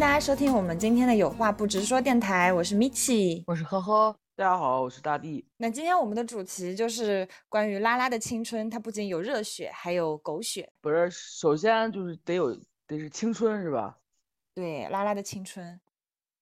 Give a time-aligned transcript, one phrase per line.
[0.00, 4.16] 大家收听我们今天的有话不直说电台，我是米奇，我是呵呵。
[4.34, 5.46] 大家好，我是大地。
[5.58, 10.72] 那今天我们的主题就是关于拉拉的青春，它不仅有热血，还有狗血。
[10.80, 13.98] 不是，首先就是得有得是青春是吧？
[14.54, 15.78] 对，拉拉的青春。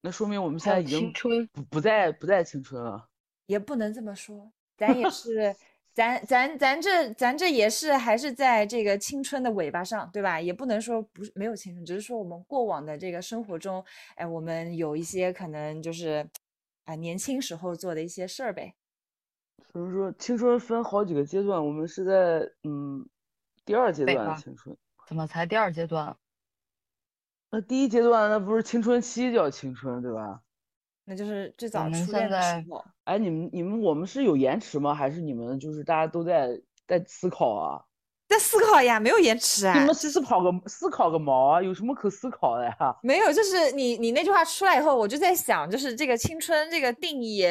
[0.03, 3.09] 那说明我们现在已经青春不不再不再青春了。
[3.47, 5.53] 也不能这么说，咱也是，
[5.99, 10.41] 咱咱咱这咱这也是还是在这个青春的尾巴上，对吧？
[10.41, 16.25] 也不能说不是没有青春，只是说我们过往的这个生活中，哎，我们有一些可能就是
[16.85, 18.77] 啊年轻时候做的一些事儿呗。
[19.73, 23.05] 所以说青春分好几个阶段，我们是在嗯
[23.65, 24.77] 第二阶段的青春。
[25.09, 26.17] 怎么才第二阶段？
[27.51, 30.43] 那第一阶段那不是青春期叫青春对吧？
[31.09, 32.85] 那就是最早们初恋的时候。
[33.05, 34.95] 哎，你们你们我们是有延迟吗？
[34.95, 36.51] 还是你们就是大家都在
[36.87, 37.83] 在思考啊？
[38.29, 39.79] 在思考呀，没有延迟啊。
[39.81, 41.63] 你们思考个思考个毛啊？
[41.63, 42.77] 有什么可思考的呀？
[43.03, 47.47] 没有，就是你你那句话出来以后，我就在想，就是这个青春这个定义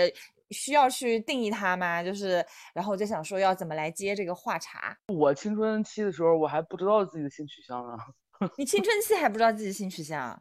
[0.52, 2.04] 需要去定义它吗？
[2.04, 4.96] 就是，然后我就想说要怎么来接这个话茬。
[5.08, 7.98] 我青春期的时候，我还不知道自己的性取向呢。
[8.56, 10.40] 你青春期还不知道自己性取向？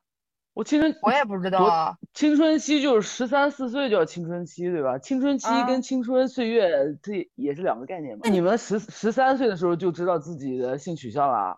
[0.56, 1.94] 我青春我也不知道啊。
[2.14, 4.96] 青春期就是十三四岁叫青春期，对吧？
[4.98, 6.70] 青春期啊跟青春岁月
[7.02, 8.22] 这也是两个概念嘛。
[8.30, 11.56] 你们十十三岁的时候就知道自己的性取向了啊？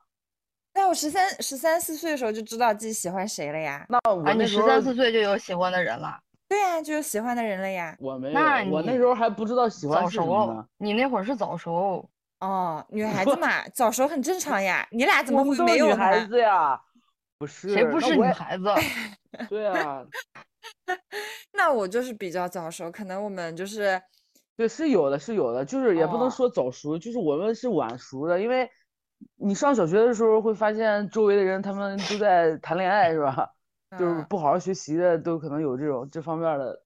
[0.75, 3.87] 那我十三十三四岁的时候就知道自己喜欢谁了呀？
[3.89, 6.19] 那我啊，你那时候十三四岁就有喜欢的人了，
[6.49, 7.97] 对呀、就有喜欢的人了呀。
[8.01, 10.67] 我没有，那我那时候还不知道喜欢什么熟呢。。
[10.77, 12.05] 你那会儿是早熟，
[12.41, 14.85] 哦，女孩 子嘛，早熟很正常呀。
[14.91, 15.95] 你俩怎么会没有呢？
[15.95, 16.81] 女孩子呀？
[17.39, 18.17] 不是，谁不是？
[18.17, 18.64] 女孩子？
[19.48, 20.05] 对啊，
[21.53, 24.00] 那我就是比较早熟，可能我们就是
[24.56, 28.69] 对，是有的，是有的，就是也不能哦说早熟，就是我们是晚熟的，因为
[29.36, 33.55] 你上小学的时候会发现周围的人他们都在谈恋爱，是吧？
[33.98, 36.82] 就是嗯不好好学习的都可能有这种这方面的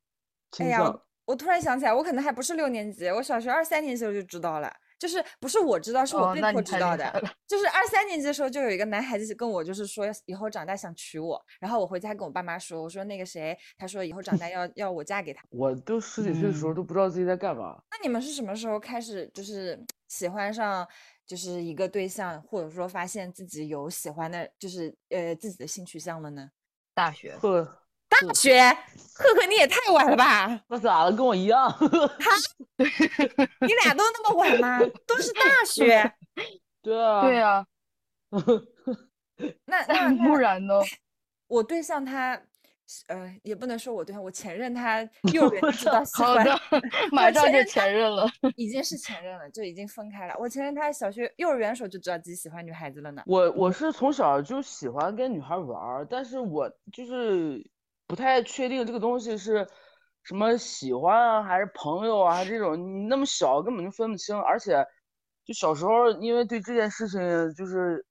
[0.58, 0.92] 哎呀，倾向。
[0.92, 7.12] 我我突然想起来，我可能还不是六年级，我小学二三年级我就知道了，就是不是我知道，是我哦被迫知道的。
[7.48, 15.42] 就是二三年级的时候，就有一个男孩子跟我就是说以后长大想娶我，然后我回家跟我爸妈说，我说那个谁，他说以后长大要要我嫁给他。
[15.50, 17.82] 我都十几岁的时候嗯都不知道自己在干嘛。
[17.90, 20.86] 那你们是什么时候开始就是喜欢上
[21.26, 26.48] 就是一个对象，或者说发现自己有喜欢的，就是呃自己的性取向了呢？
[26.94, 27.81] 大学呵，
[28.20, 28.62] 大学，
[29.14, 30.60] 赫赫你也太晚了吧？
[30.68, 31.12] 那咋了？
[31.12, 31.74] 跟我一样。
[32.78, 34.78] 你俩都那么晚吗？
[35.06, 36.12] 都是大学。
[36.82, 37.22] 对啊。
[37.22, 37.66] 对啊，
[39.66, 40.74] 那 那不然呢？
[41.46, 42.40] 我对象他，
[43.08, 45.00] 呃，也不能说我对象，我前任他
[45.32, 46.58] 幼儿园就知道喜欢，的，
[47.12, 48.26] 马上就前任他前任了。
[48.56, 50.34] 已经是前任了，就已经分开了。
[50.38, 53.22] 我前任他小学幼儿园的时候就知道自己喜欢女孩子了呢。
[53.26, 57.62] 我我是从小就喜欢跟女孩玩，但是我就是
[58.12, 59.66] 不太确定这个东西是
[60.22, 64.86] 什么喜欢啊，还是朋友啊，这种你那么小根本就分不清，而且
[65.46, 67.18] 就小时候因为对这件事情
[67.54, 68.04] 就是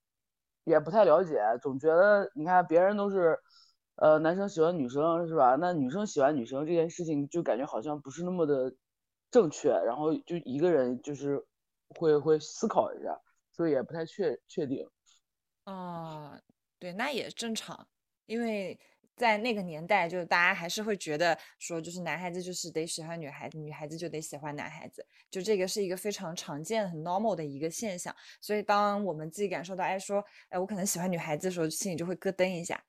[0.63, 3.37] 也不太了解，总觉得你看别人都是
[3.97, 5.55] 呃男生喜欢女生是吧？
[5.57, 8.73] 那女生喜欢女生这件事情就感觉好像不是那么的
[9.29, 11.45] 正确，然后就一个人就是
[11.89, 14.83] 会会思考一下，所以也不太确确定。
[15.65, 16.41] 哦，
[16.79, 17.87] 对，那也正常，
[18.25, 18.79] 因为
[19.21, 28.15] 在那个年代，就是大家还是会觉得说，就是男孩子就是得喜欢女孩子，女孩子就得喜欢男孩子，就这个是一个非常常见、很 normal 的一个现象。
[28.41, 32.83] 所以，当我们自己感受到，哎，说，哎，我可能喜欢女孩子的时候，心里就会咯噔一下。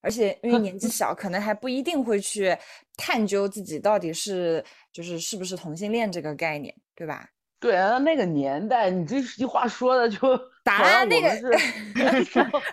[0.00, 2.56] 而且因为年纪 小，可能还不一定会去
[2.96, 7.28] 探究自己到底是就是是不是同性恋这个概念，对吧？
[7.66, 10.18] 对啊，那个年代，你这句话说的就
[10.62, 11.50] 答案那个是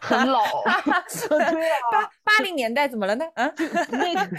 [0.02, 0.42] 很老
[1.30, 3.26] 对啊，八八零年代怎么了呢？
[3.36, 3.54] 嗯，
[3.92, 4.30] 那个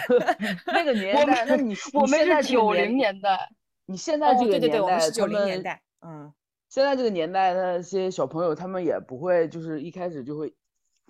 [0.67, 3.39] 那个年代，那们你我们现在九零年，代，
[3.87, 6.33] 你现在哦，这个对对对，我们是年代，九零年代，嗯。
[6.69, 10.53] 现在这个年代，那些小朋友他们也不会就是一开始就会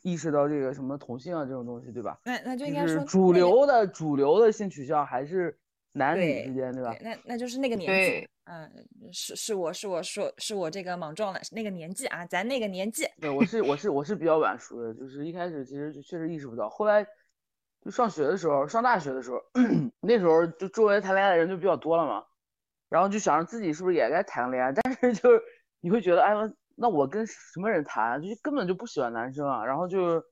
[0.03, 2.19] 意识到这个什么同性啊这种东西，对吧？
[2.25, 5.57] 那那就应该说就是主流的主流的性取向还是
[5.93, 6.99] 男女之间，对吧对，？
[7.03, 8.71] 那那就是那个年纪嗯，
[9.13, 17.07] 是是我是我说是我这个莽撞了，那个年纪啊，咱那个年纪，对，我是我是我是比较晚熟的，就是一开始其实确实意识不到，后来
[17.83, 19.41] 就上学的时候，上大学的时候，
[20.01, 22.25] 那时候就周围谈恋爱的人就比较多了嘛，
[22.89, 25.43] 然后就想着自己是不是也该谈个恋爱， 但是就是
[25.81, 26.35] 你会觉得，哎，
[26.77, 30.23] 那我跟什么人谈，就根本就不喜欢男生啊，然后就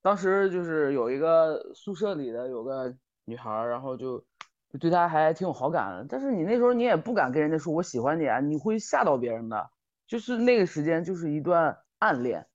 [0.00, 2.94] 当时就是有一个宿舍里的有个
[3.24, 4.24] 女孩，然后就
[4.72, 9.70] 就对他还挺有好感的，但是你那时候你也不敢跟人家说我喜欢你啊，你会吓到别人的，
[10.06, 12.46] 就是那个时间就是一段暗恋。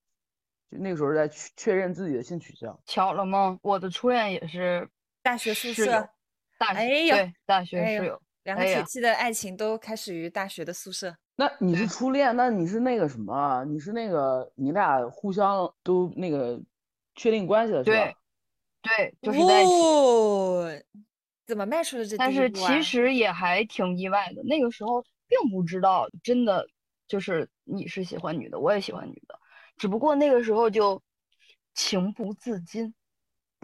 [0.70, 2.78] 就那个时候在确确认自己的性取向。
[2.86, 3.58] 巧了吗？
[3.62, 4.90] 我的初恋也是
[5.22, 6.10] 大学宿舍，
[6.58, 8.22] 大学哎呦对大学哎呦室友。
[8.44, 11.16] 两个铁器的爱情都开始于大学的宿舍。
[11.36, 13.64] 那你是初恋，那你是那个什么啊？
[13.64, 16.60] 你是那个你俩互相都那个
[17.16, 18.14] 确定关系了是吧？
[18.82, 19.72] 对，对，就是在一起。
[19.72, 20.70] 哦，
[21.48, 22.76] 怎么迈出的这但是第一步啊？
[22.76, 26.68] 其实也还挺意外的，那个时候并不知道真的
[27.08, 29.40] 就是你是喜欢女的，我也喜欢女的，
[29.78, 31.02] 只不过那个时候就
[31.74, 32.94] 情不自禁。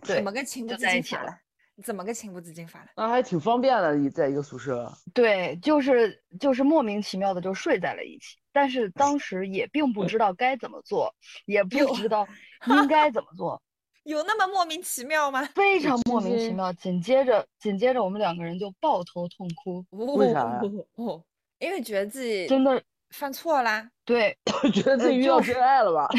[0.01, 1.37] 对怎么个情不自禁法了？
[1.83, 2.87] 怎么个情不自禁法了？
[2.95, 4.91] 那还挺方便的，一在一个宿舍。
[5.13, 11.13] 对，就是就是莫名其妙的就睡在了一起，但是当时也并不知道该怎么做，
[11.45, 12.27] 也不知道
[12.67, 13.61] 应该怎么做，
[14.03, 15.43] 有那么莫名其妙吗？
[15.55, 16.71] 非常莫名其妙。
[16.73, 20.61] 紧接着，紧接着我们两个人就抱头痛哭，为啥呀
[20.95, 21.23] 哦，
[21.59, 23.89] 因为觉得自己真的犯错啦。
[24.05, 26.09] 对我 觉得自己遇到就是真爱了吧？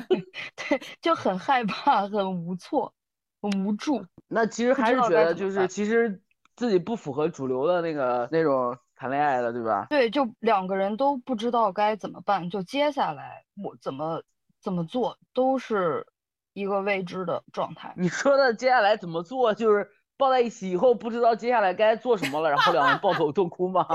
[0.56, 2.92] 对，就很害怕，很无措，
[3.42, 4.02] 很无助。
[4.28, 6.20] 那其实还是觉得，就是其实
[6.56, 9.86] 自己不符合主流的那个那种谈恋爱的，对吧？
[9.90, 14.22] 对，就两个人都不知道该怎么办，就接下来我怎么
[14.62, 16.06] 怎么做都是
[16.56, 17.92] 一个未知的状态。
[17.98, 19.86] 你说的接下来怎么做，就是
[20.16, 23.86] 抱在一起以后不知道接下来该做什么了，然后两人抱头痛哭吗？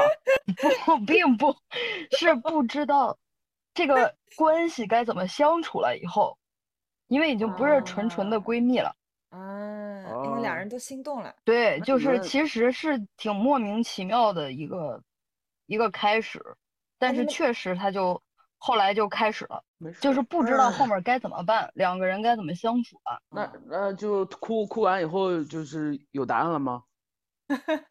[0.85, 1.55] 不，并不
[2.11, 3.17] 是不知道
[3.73, 6.37] 这个关系该怎么相处了以后，
[7.07, 8.95] 因为已经不是纯纯的哦闺蜜了。
[9.31, 11.33] 啊，因为两哦人都心动了。
[11.43, 15.01] 对，就是其实是挺莫名其妙的一个
[15.65, 16.39] 一个开始，
[16.99, 18.21] 但是确实他就
[18.63, 19.63] 后来就开始了，
[19.99, 23.17] 就是不知道后面该怎么办，两个人该怎么相处啊。
[23.31, 26.83] 那那就哭哭完以后就是有答案了吗？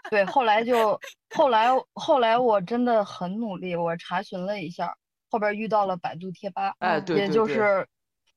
[0.09, 1.01] 对，后来就
[1.35, 4.97] 后来后来我真的很努力，我查询了一下，
[5.29, 7.89] 后边遇到了百度贴吧，哎，对也对对对，就是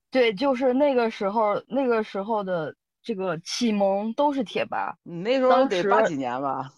[0.10, 6.74] 对，就是那个时候那个时候的这个启蒙都是贴吧，你那时候得八几年吧？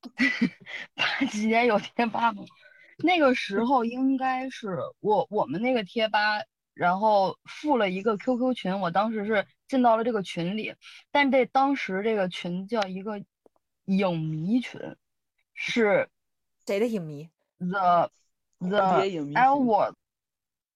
[0.94, 2.44] 八几年有贴吧吗？
[3.02, 6.40] 那个时候应该是我我们那个贴吧，
[6.74, 10.74] 然后附了一个 QQ 群，我当时是进到了这个群里，
[11.10, 13.22] 但这当时这个群叫一个
[13.84, 14.80] 影迷群，
[15.54, 16.08] 是
[16.66, 17.28] 谁的影迷
[17.58, 18.10] ？the
[18.58, 19.94] the 蝶影迷群 Edward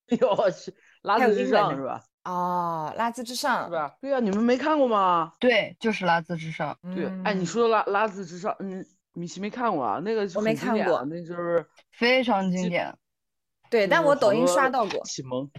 [0.09, 2.05] 哎呦我去，拉兹之上是吧？
[2.25, 3.73] 哦，拉兹之上是。
[3.73, 3.97] 吧？
[4.01, 5.33] 对呀，你们没看过吗？
[5.39, 8.85] 对，就是拉兹之上，对，哎，你嗯说拉拉兹之上，嗯，
[9.17, 9.99] 米奇没看过啊？
[9.99, 12.95] 那个我没看过那就是非常经典。
[13.71, 15.51] 对，但我抖音刷到过，启蒙。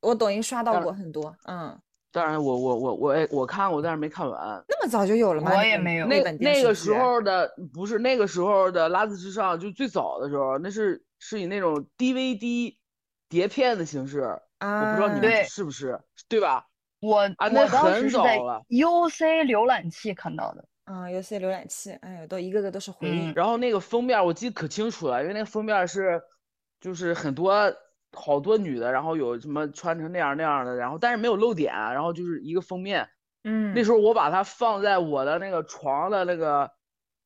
[0.00, 1.36] 我抖音刷到过很多。
[1.46, 1.78] 嗯，
[2.10, 4.64] 当然我，我我我也我看过，但是没看完。
[4.66, 5.52] 那么早就有了吗？
[5.54, 12.74] 我也没有那本电那个时候的不是那个时候的《拉子之上》，就最早的时候，那是是以那种 DVD
[13.28, 16.66] 碟片的形式，我不知道你们啊对是不是，对吧？
[17.00, 23.28] 我啊那我当很时是在早了 UC 浏览器看到的，啊，游戏浏览器，哎呦，都一个个都是回忆。
[23.28, 26.20] 嗯然后那个封面我记得可清楚了，因为那个封面是
[26.80, 27.72] 就是很多
[28.12, 33.08] 好多女的，然后有什么穿成那样那样的，然后但是没有露点，然后就是一个封面。
[33.44, 36.70] 嗯，那时候我把它放在我的那个床的那个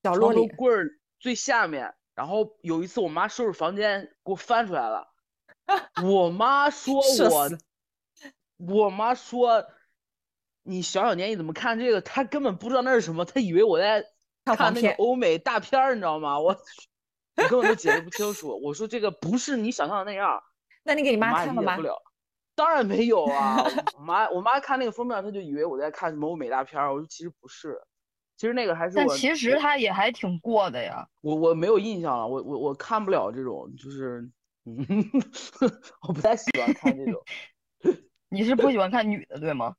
[0.02, 5.08] 床头角落里柜儿最下面，然后有一次我妈收拾房间给我翻出来了，
[6.04, 7.48] 我妈说我，
[8.58, 9.64] 我妈说
[10.64, 12.00] 你小小年纪怎么看这个？
[12.00, 14.04] 他根本不知道那是什么，他以为我在
[14.44, 16.40] 看那个欧美大片儿，你知道吗？
[16.40, 16.48] 我
[17.36, 18.60] 我根本都解释不清楚。
[18.62, 20.42] 我说这个不是你想象的那样，
[20.82, 21.82] 那你给你妈看了吗不？
[21.82, 22.02] 了。
[22.56, 23.56] 当然没有啊，
[23.98, 26.92] 我妈我妈看那个封面，她就以为我在看什么欧美大片儿。
[26.92, 27.80] 我说其实不是，
[28.36, 31.04] 其实那个还是我但其实他也还挺过的呀。
[31.20, 34.30] 我我没有印象了，我我我看不了这种，就是
[34.66, 34.76] 嗯，
[36.06, 37.20] 我不太喜欢看这种。
[38.30, 39.74] 你是不喜欢看女的对吗？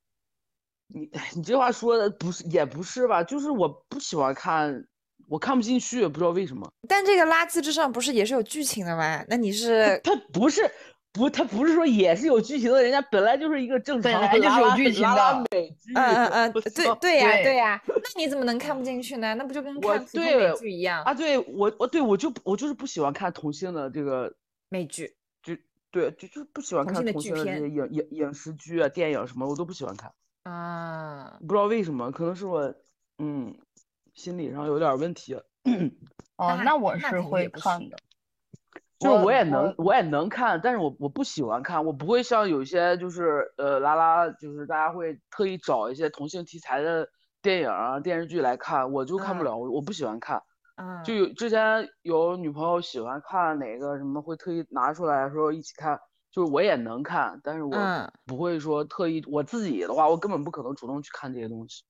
[0.87, 3.23] 你 你这话说的不是也不是吧？
[3.23, 4.85] 就是我不喜欢看，
[5.27, 6.69] 我看不进去，不知道为什么。
[6.87, 9.23] 但这个拉字之上不是也是有剧情的吗？
[9.27, 10.69] 那你是他不是
[11.11, 15.93] 不，他不是说也是有剧情的，人家本来就是一个正常的本来就是拉拉有剧情拉拉的美剧。
[15.95, 16.61] 嗯嗯嗯，对
[16.99, 19.33] 对呀对对呀，那你怎么能看不进去呢？
[19.35, 21.01] 那不就跟看普通美对剧一样？
[21.03, 24.31] 啊，对我我对我就我就是不喜欢看同性的这个
[24.69, 25.55] 美剧就
[25.89, 30.11] 对，就就是不喜欢看同性的剧同性的这些片影影影视剧啊、电影什么，我都不喜欢看。
[30.45, 32.73] 啊，不知道为什么，可能是我
[33.17, 33.55] 嗯
[34.13, 35.33] 心理上有点儿问题。
[36.37, 37.97] 哦，那那我是会看的。
[38.99, 47.07] 就是我也能，我也能看，但是我我不喜欢看，我不会像有些就是呃拉拉，就是大家会特意找一些同性题材的
[47.41, 50.41] 电影啊电视剧来看，我就看不嗯了，我我不喜欢看。
[50.77, 55.99] 嗯，就有之前有女朋友喜欢看哪个什么，会特意拿出来说一起看，
[56.35, 61.81] 就是我也能看，但是我嗯不会说特意，我自己的话，我根本不可能主动去看这些东西。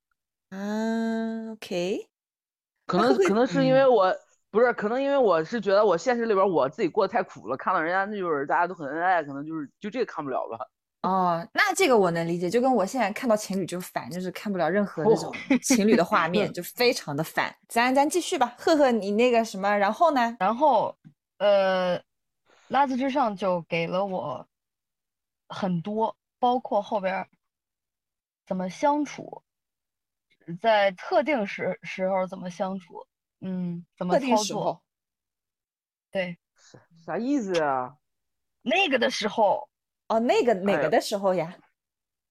[0.51, 2.07] 嗯，OK，
[2.85, 4.15] 可能可能是因为嗯我
[4.51, 10.59] 不是，可能因为我是觉得我现实里边我自己过得太苦了，看到人家那就是大家都很恩爱，可能就是就这个看不了吧。
[11.01, 15.33] 哦，那这个我能理解，就跟我现在看到情侣就烦，就是看不了任何那种哦
[15.63, 17.51] 情侣的画面，就非常的烦。
[17.67, 20.37] 咱咱继续吧，赫赫，你那个什么，然后呢？
[20.39, 20.95] 然后，
[21.39, 21.99] 呃，
[22.67, 24.47] 拉字之上就给了我
[25.47, 27.29] 很多，包括后边儿
[28.45, 29.43] 怎么相处，
[30.61, 33.05] 在特定时时候怎么相处，
[33.41, 34.83] 嗯，怎么操作，
[36.11, 36.37] 对，
[37.05, 37.97] 啥意思呀？
[38.61, 39.69] 那个的时候，
[40.07, 41.55] 哦，那个哪个的时候呀？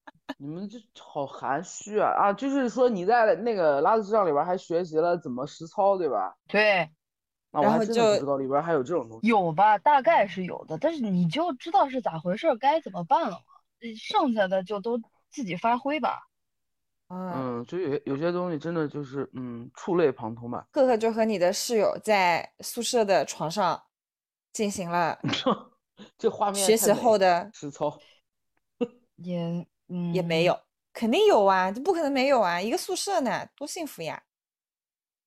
[0.37, 2.33] 你们这好含蓄啊啊！
[2.33, 6.35] 就是说你在那个拉字之上里边还学习了怎么实操，对吧？
[6.47, 6.89] 对，
[7.55, 9.27] 那我还然后就真的不知道里边还有这种东西。
[9.27, 13.41] 有吧，大概是有的，但是你就知道是咋回事，该怎么办了
[13.97, 16.27] 剩下的就都自己发挥吧。
[17.07, 20.67] 嗯，嗯，就有些有些东西真的就是嗯触类旁通吧。
[20.71, 23.81] 赫赫就和你的室友在宿舍的床上
[24.51, 25.17] 进行了
[26.17, 27.97] 这画面学习后的，实操。
[29.17, 30.59] 也嗯也没有，
[30.91, 34.23] 肯定有啊，这不可能没有啊，一个宿舍呢，多幸福呀！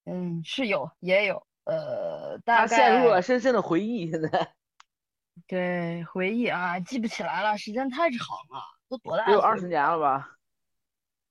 [0.04, 4.28] 嗯，是有也有，呃，大他陷入了深深的回忆，现在
[5.46, 8.18] 对回忆啊，记不起来了，时间太长
[8.50, 10.30] 了，都多大得有二十年了吧？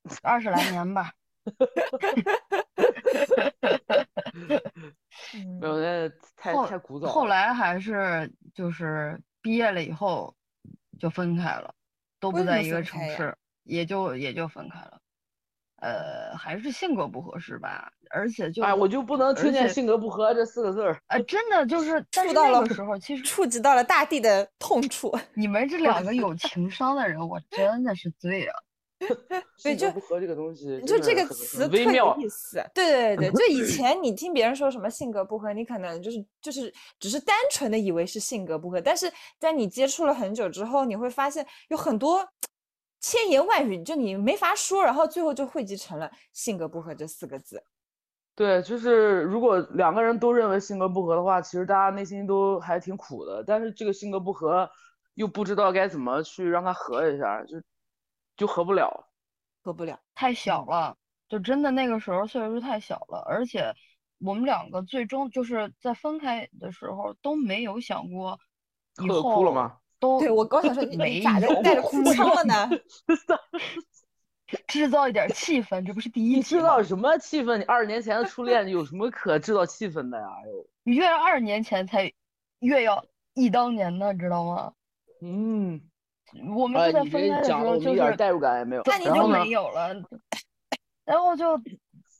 [0.22, 1.12] 二十来年吧。
[5.34, 7.14] 嗯没有，那太后太古早了。
[7.14, 10.36] 后来还是就是毕业了以后
[11.00, 11.74] 就分开了，
[12.20, 15.02] 都不在一个城市，也就也就分开了。
[15.78, 21.00] 呃，还是性格不合适吧，而且就哎，我就不能听见性格不合这四个字儿。
[21.08, 25.16] 呃，真的就是，但是触到了那个时候其实触及到了大地的痛处。
[25.34, 28.54] 你们这两个有情商的人，我真的是醉了。
[29.62, 32.18] 对就性格不合这个东西，就这个词特有很微妙。
[32.18, 42.28] 意思，对对对，就以前你听别人说什么性格不合，你可能就是就是只是单纯的以为是性格不合，但是在你接触了很久之后，你会发现有很多
[43.10, 47.64] 千言万语，就你没法说，然后最后就汇集成了性格不合这四个字。
[48.36, 53.42] 对，就是如果两个人都认为性格不合的话，其实大家内心都还挺苦的。
[53.48, 54.70] 但是这个性格不合，
[55.14, 57.62] 又不知道该怎么去让它合一下，就
[58.36, 59.08] 就合不了。
[59.64, 60.98] 合不了，太小嗯了，
[61.30, 63.74] 就真的那个时候岁数太小了，而且
[64.20, 68.38] 我们两个最终就是在分开的时候都没有想过
[69.02, 69.78] 以赫后哭了吗？
[70.00, 72.70] 都对我刚想说 你没咋的有带着哭腔了呢？
[74.68, 76.82] 制造一点气氛，这不是第一你集制造？
[76.82, 77.58] 什么气氛？
[77.58, 80.26] 你二十年前的初恋有什么可制造气氛的呀？
[80.44, 82.12] 哎呦， 越二年前才
[82.60, 84.72] 越要忆当年呢，知道吗？
[85.22, 85.82] 嗯，
[86.56, 88.82] 我们哎，就在分开的时候就我们一点是代入感也没有。
[88.86, 89.50] 那你就没？
[89.50, 89.94] 有了，
[91.04, 91.60] 然后就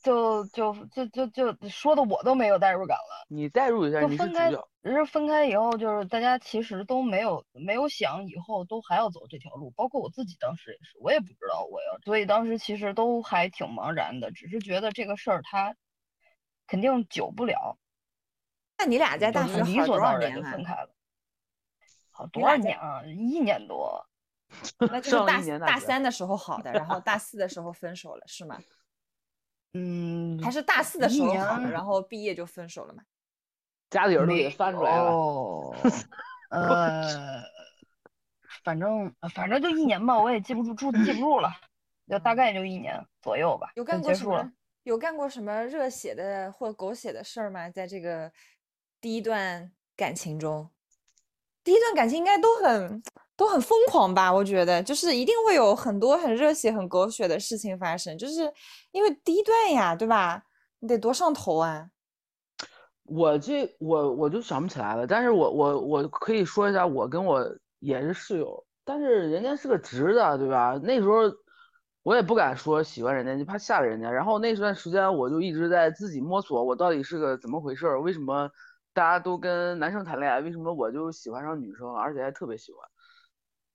[0.02, 3.26] 就就就就就说的我都没有代入感了。
[3.28, 15.74] 你代入一下，就分开你是主角。，是分开以后，就是大家其实都没有没有想以后都还要走这条路，包括我自己当时也是，我也不知道我要，所以当时其实都还挺茫然的，只是觉得这个事儿它
[16.66, 17.76] 肯定久不了，
[18.78, 20.36] 那你俩在大学理所当然年？
[20.36, 20.90] 就分开了。
[22.10, 23.02] 好多少年啊？
[23.04, 24.04] 一年多。
[24.78, 28.58] 那就是大大三的时候好的，然后大四的时候分手了，是吗？
[29.74, 33.02] 嗯，还是大四的时候好的，然后毕业就分手了嘛？
[33.90, 35.10] 家里人都给翻出来了。
[35.12, 35.74] 哦，
[36.50, 37.42] 呃，
[38.64, 41.50] 反正反正就一年吧，我也记不住住记不住了，
[42.08, 44.52] 就大概就一年左右吧，有干过什结束了么。？
[44.84, 47.68] 有干过什么热血的或狗血的事儿吗？
[47.68, 48.32] 在这个
[49.02, 50.70] 第一段感情中，
[51.62, 53.02] 第一段感情应该都很
[53.38, 54.32] 都很疯狂吧？
[54.32, 58.52] 我觉得就是一定会有很多很热血、很狗血的事情发生，就是
[58.90, 60.42] 因为第一段呀，对吧？
[60.80, 61.88] 你得多上头啊！
[63.04, 70.76] 我这我我就想不起来了，但是我我我可以说一下，我跟我也是室友，但是人家是个直的，对吧？
[70.82, 71.20] 那时候
[72.02, 74.10] 我也不敢说喜欢人家，就怕吓着人家。
[74.10, 77.86] 然后那段时间我就一直在自己摸索，我到底是个怎么回事？
[77.98, 78.50] 为什么
[78.92, 82.80] 大家都跟男生谈恋爱，为什么我就喜欢上女生，而且还特别喜欢？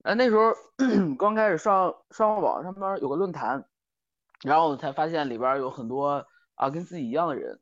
[0.04, 0.54] 哎，那时候
[1.18, 3.66] 刚开始上上网上面有个论坛，
[4.44, 7.60] 然后我才发现里边儿有很多啊跟自己一样的人。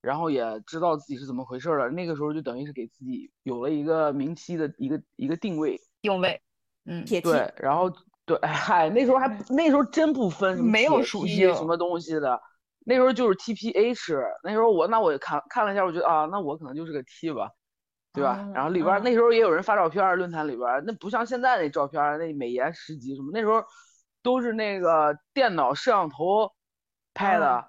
[0.00, 1.88] 然后也知道自己是怎么回事了。
[1.88, 6.42] 那个时候就等于是给自己有了一个明晰的一个一个定位，定位，
[6.86, 7.88] 嗯，铁对，然后
[8.26, 12.40] 对，哎嗨，那时候还那时候真不分没有属性梯什么东西的，
[12.84, 17.48] 那时候就是 TPH，那时候我那我也看看了一下，我觉得啊，那我可能就是个 T 吧，
[18.12, 18.46] 对吧？
[18.54, 23.64] 然后里边那时候也有人发照片儿，论坛里边儿那不像现在那照片儿，那美颜十级什么，那时候
[24.22, 26.52] 都是那个电脑摄像头
[27.14, 27.64] 拍的，嗯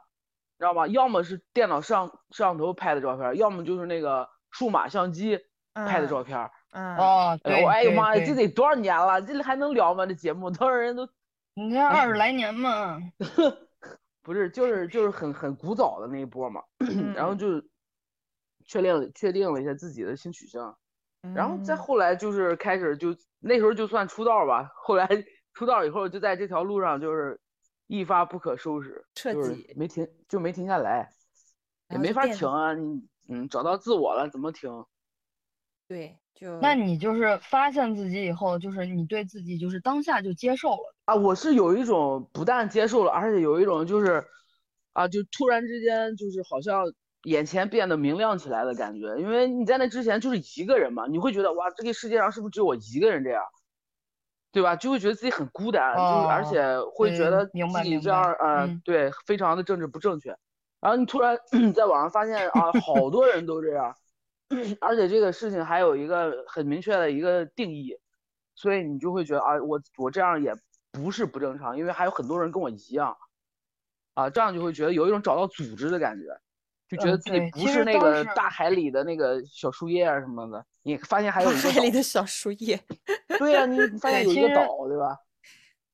[0.60, 0.88] 知道吗？
[0.88, 5.38] 要么是电脑摄像摄像头拍的照片，要么就是那个数码相机
[5.74, 6.38] 拍的嗯照片
[6.72, 9.22] 哦，哎呦，对，哎呦妈呀，这得多少年了？
[9.22, 10.06] 这还能聊吗？
[10.06, 11.08] 这节目多少人都
[11.56, 12.98] 你看二十来年嘛，
[14.24, 16.62] 不是，就是就是很很古早的那一波嘛，
[17.16, 17.48] 然后嗯就
[18.74, 20.75] 确定确定了一下自己的性取向，
[21.36, 25.08] 然后再嗯后来就是开始就那时候就算出道吧，后来
[25.53, 27.39] 出道以后就在这条路上就是
[27.86, 31.08] 一发不可收拾，彻就是底没停就没停下来，
[31.89, 34.84] 也没法停啊，你嗯找到自我了怎么停？
[35.88, 40.96] 对，就那你就是发现自己以后，就是你对自己就是当下就接受了。
[41.06, 44.25] 啊，我是有一种不但接受了，而且有一种就是，
[44.94, 46.92] 啊，就突然之间就是好像
[47.24, 53.44] 眼前变得明亮起来的感觉，因为你在那之前就是一个人嘛，你会觉得哇，这个世界上是不是只有我一个人这样，
[54.51, 54.75] 对吧？
[54.75, 60.38] 就会觉得自己很孤单，就是而哦且会觉得自己这样，呃，嗯对，非常的政治不正确。
[60.80, 61.38] 然后你突然
[61.74, 63.96] 在网上发现啊，好多人都这样，
[64.82, 67.98] 而且这个事情还有一个很明确的一个定义，
[68.53, 70.53] 所以你就会觉得啊，我我这样也
[70.92, 73.15] 不是不正常，因为还有很多人跟我一样，
[74.13, 76.38] 啊，这样就会觉得有一种找到组织的感觉，
[76.96, 82.80] 就觉得嗯自己不是那个大海里的那个小树叶啊什么的，你发现还有一个岛，海里的小树叶，
[83.40, 85.18] 对呀、你你 发现有一个岛，对吧？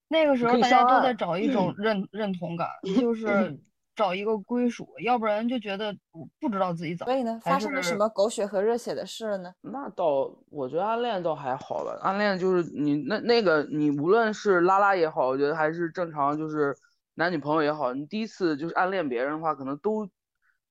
[0.08, 2.68] 那个时候大家都在找一种认认同感，
[3.00, 3.58] 就是
[3.96, 7.12] 找一个归属，要不然就觉得不不知道自己怎么。
[7.12, 9.54] 所以呢，发生了什么狗血和热血的事了呢？
[9.62, 12.00] 那倒，我觉得暗恋倒还好了。
[12.02, 16.76] 暗恋就是你那那个你无论是拉拉也好，我觉得还是正常，就是
[17.16, 20.10] 男女朋友也好，你第一次就是暗恋别人的话，可能都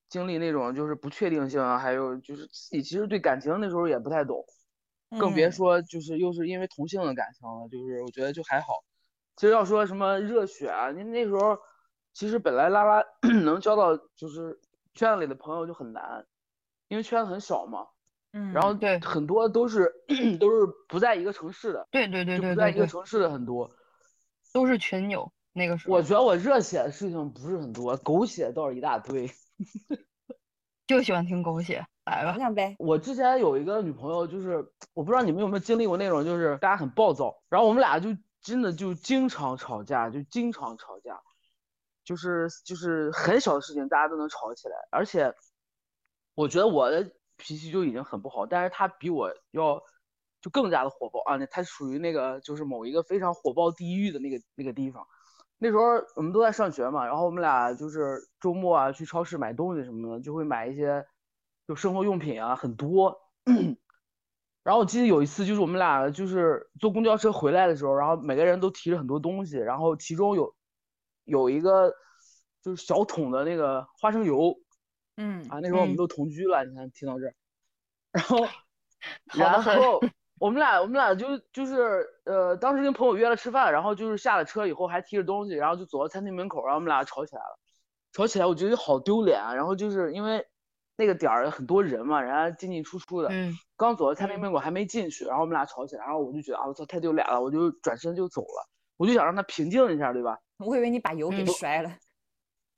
[0.09, 4.43] 经历那种就是不确定性啊，还有就是自己其实对感情那时候也不太懂，
[5.19, 8.73] 更别嗯说就是又是因为同性的感情了，就是我觉得就还好。
[9.35, 11.57] 其实要说什么热血啊，你那时候
[12.13, 13.03] 其实本来拉拉
[13.45, 14.59] 能交到就是
[14.95, 16.25] 圈子里的朋友就很难，
[16.87, 17.87] 因为圈子很小嘛。
[18.33, 19.91] 嗯，然后对很多都是
[20.39, 23.69] 都是不在一个城市的，对对对就不在一个城市的很多。
[24.53, 25.31] 都是群友。
[25.51, 29.31] 那个时候我觉得我热血的事情不是很多，狗血倒是一大堆。
[30.87, 32.39] 就喜欢听狗血，来吧讲。
[32.39, 32.75] 讲呗。
[32.79, 34.57] 我之前有一个女朋友，就是
[34.93, 38.09] 我不知道你们有没有经历过那种，就是大家很暴躁，然后我们俩就
[38.41, 41.21] 真的就经常吵架，就经常吵架，
[42.03, 45.33] 就是就是很小的事情大家都能吵起来，而且
[46.33, 49.79] 我觉得我的脾气就已经很不好，但是她比我要
[50.41, 55.05] 就更加的火爆啊，那她属于那个就是某一个非常火爆地狱的那个那个地方。
[55.61, 55.83] 那时候
[56.15, 61.05] 我们都在上学嘛，然后我们俩就是周末啊去超市买东西什么的，就会买一些
[61.67, 63.19] 就生活用品啊，很多。
[64.63, 70.55] 然后我记得有一次就是我们俩就是坐公交车回来的时候，然后每个人都提着很多东西，然后其中有
[71.25, 71.93] 有一个
[72.61, 74.55] 就是小桶的那个花生油
[75.17, 77.33] 嗯啊，那时候我们嗯都同居了，你看听到这儿，
[78.11, 78.47] 然后
[79.33, 79.99] 然后
[80.39, 87.59] 我们俩我们俩就就是呃，当时跟朋友约了吃饭，然后就是下了车以后还提着东西，然后就走到餐厅门口，然后我们俩吵起来了。
[88.13, 90.43] 吵起来我觉得好丢脸啊，然后就是因为
[90.97, 100.39] 那个点儿很多人嘛，人家进进出出的，嗯，刚走到餐厅嗯门口还没进去，然后我们俩吵起来，然后我就觉得啊我操太丢脸了，我就转身就走了，我就想让他平静一下，对吧？
[100.57, 101.91] 我以为你把油给嗯摔了。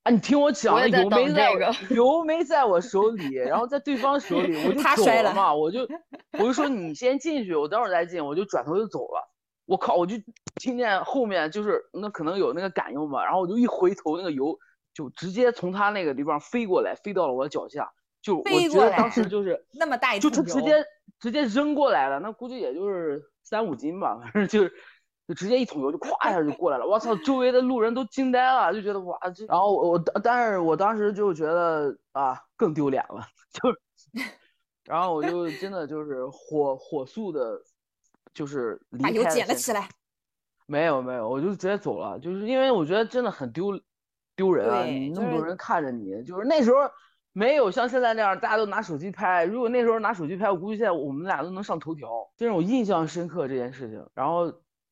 [0.03, 1.51] 啊，你听我讲，我油没在
[1.89, 5.87] 油没在我手里，然后在对方手里， 我就走他摔了了嘛，我就
[6.33, 9.27] 我就说你先进去，我等会儿再进，我就转头就走了。
[9.65, 10.15] 我靠，我就
[10.55, 14.57] 听见后面就是那可能有那个感应吧，然后我就一回头，那个油
[14.93, 17.89] 就直接从他那个地方飞过来，飞到了我的脚下，
[18.21, 20.83] 就我觉得当时就是那么大一就他直接
[21.19, 24.73] 直接扔过来了，那估计也就是三五斤吧，反正就是
[25.31, 34.29] 就直接一桶油就咵一下就过来了，我操，周围的路人都惊呆了，就觉得哇这，然后我我但是我当时就觉得啊更丢脸了， 就是，
[34.83, 37.61] 然后我就真的就是火火速的，
[38.33, 39.87] 就是离把油捡了起来。
[40.67, 43.79] 没有没有，我就直接走了，就是因为我觉得真的很丢
[44.35, 44.83] 丢人啊！
[44.83, 46.77] 你那么多人看着你，就是那时候
[47.31, 49.45] 没有像现在那样大家都拿手机拍。
[49.45, 52.09] 如果那时候拿手机拍，我估计现在我们俩都能上头条。
[52.35, 54.05] 这种印象深刻这件事情。
[54.13, 54.51] 然后，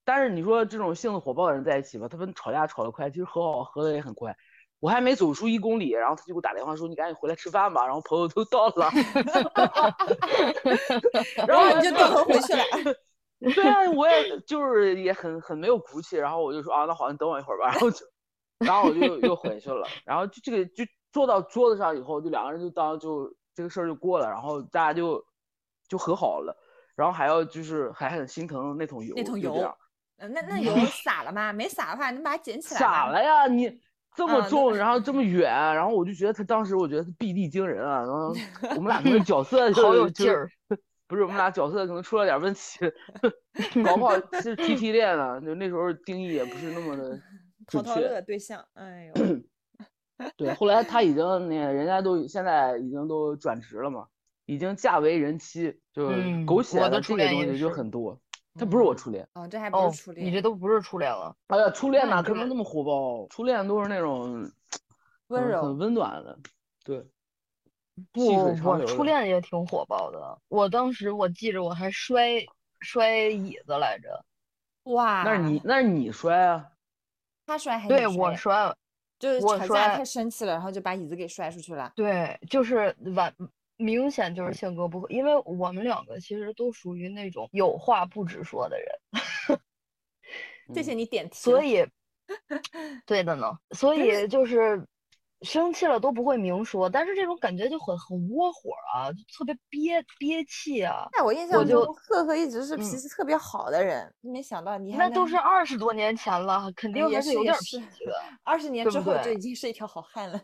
[0.10, 4.36] 但是你说这种性子火爆的人在一起吧，他们吵架吵得快，其实和好和的也很快。
[4.80, 8.90] 我还没走出一公里，然后他就给我打电话说：“你赶紧回来吃饭吧。”然后朋友都到了，
[11.48, 12.64] 然后我就掉头回去了。
[13.54, 18.04] 对啊，我也就是也很很没有骨气，然后我就说啊，那好，你等我一会儿吧， 然后就，
[18.66, 25.24] 然后我就又回去了，然后就这个就坐到桌子上以后，就两个人就当就这个事儿就过了，然后大家就
[25.88, 26.58] 就和好了，
[26.96, 29.54] 然后还要就是还很心疼那桶油，那桶油
[30.28, 31.52] 那那油撒了吗？
[31.54, 32.88] 没撒的话，你把它捡起来吧。
[32.88, 33.80] 撒了呀，你
[34.16, 38.34] 这么重， 然后这么远，然后我就觉得他当时我觉得他臂力惊人啊，然后
[38.76, 40.50] 我们俩那个角色就 好有劲儿。
[41.08, 42.80] 不是我们俩角色可能出了点问题，
[43.84, 47.20] 搞不好是 T T 恋了，就那时候定义也不是那么的
[47.66, 48.02] 淘淘准确。
[48.02, 54.06] 乐对象，哎呦，对，后来他已经那个人家都现在已经都转职了嘛，
[54.46, 58.22] 已经嫁为人妻，就嗯狗血的的这个初恋也东西就很多。
[58.56, 61.36] 他不是我初恋，哦，这还不哦是初，恋，你这都不是初恋了。
[61.48, 63.28] 哎呀，初恋哪可能那么火爆？
[63.30, 64.52] 初恋都是那种
[65.28, 66.38] 温柔嗯很温暖的，
[66.84, 67.06] 对，
[68.12, 68.28] 不
[68.64, 68.86] 我。
[68.86, 70.42] 初恋也挺火爆的。
[70.48, 72.44] 我当时我记着我还摔
[72.82, 74.26] 摔椅子来着。
[74.84, 76.66] 哇，那是你，那是你摔啊？
[77.46, 78.76] 他摔还是摔我摔，
[79.20, 81.92] 就是我吵架太生气了，然后就把椅子给摔出去了。
[81.96, 83.34] 对，就是完
[83.80, 89.60] 明显就是性格不合，因为我们两个其实都属于那种有话不直说的人，
[90.76, 91.38] 谢谢嗯你点题。
[91.38, 91.88] 所以
[93.08, 94.86] 对的呢，所以就是
[95.44, 101.08] 生气了都不会明说，但是这种感觉就很很窝火啊，就特别憋憋气啊。
[101.18, 108.14] 在我印象中，赫赫一直是脾嗯气特别好的人，没想到你还那都是二十多年前了，肯定也还是有点脾气的。
[108.44, 110.42] 二十年之后就已经是一条好汉了。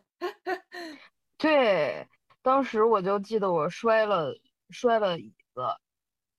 [1.37, 2.07] 对，
[2.45, 4.31] 当时我就记得我摔了
[4.69, 5.61] 摔了椅子，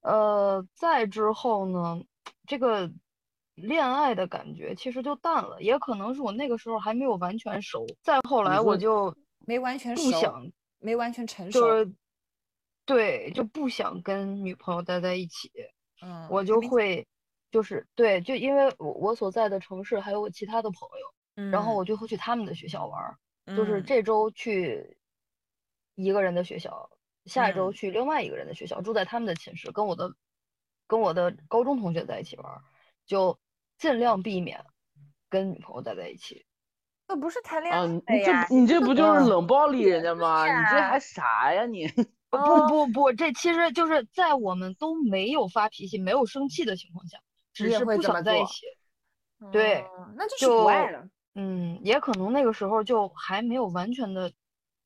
[0.02, 2.00] 呃，再之后呢，
[2.46, 2.88] 这个
[3.56, 7.84] 恋爱的感觉其实就淡了，也可能是我那个时候还没有完全熟。
[8.04, 9.12] 再后来我就
[9.48, 11.60] 没完全不想，没完全成熟。
[11.60, 11.92] 就是
[12.84, 15.50] 对，就不想跟女朋友待在一起，
[16.02, 17.04] 嗯，我就会
[17.50, 23.18] 就是对，就因为我我所在的城市还有我其他的朋友，然后嗯我就会去他们的学校玩儿。
[23.56, 24.96] 就是嗯这周去
[25.96, 26.88] 一个人的学校，
[27.24, 30.14] 下一周嗯去另外一个人的学校，住在他们的寝室，跟我的
[30.86, 32.62] 跟我的高中同学在一起玩儿，
[33.06, 33.38] 就
[33.78, 34.64] 尽量避免
[35.28, 36.46] 跟女朋友待在一起。
[37.08, 40.44] 那不是谈恋啊，爱你你这你这不就是嗯冷暴力人家吗？
[40.46, 41.86] 你这还啥呀你？
[42.28, 47.18] 不不不，这其实就是在我们都没有发脾气、没有生气的情况下，
[47.54, 48.66] 只是不想在一起。
[49.52, 51.08] 对哦那就是不爱了。
[51.34, 54.32] 嗯，也可能那个时候就还没有完全的，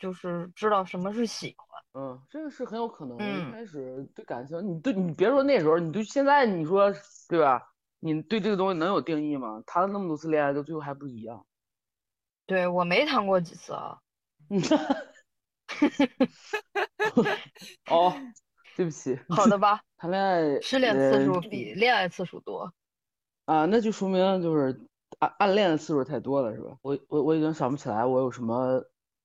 [0.00, 1.66] 就是知道什么是喜欢。
[1.92, 3.24] 嗯，这个是很有可能的。
[3.24, 6.92] 一嗯开始对感情，你对你别说那时候，你对现在你说
[7.28, 7.70] 对吧？
[8.00, 9.62] 你对这个东西能有定义吗？
[9.66, 11.44] 谈了那么多次恋爱，到最后还不一样？
[12.46, 13.98] 对，我没谈过几次啊。
[17.90, 18.12] 哦，
[18.76, 22.72] 对不起， 好的吧，谈恋爱失恋次呃数比恋爱次数多。
[23.44, 24.80] 啊，那就说明就是
[25.18, 26.76] 暗暗恋的次数太多了，是吧？
[26.82, 28.82] 我我我已经想不起来我有什么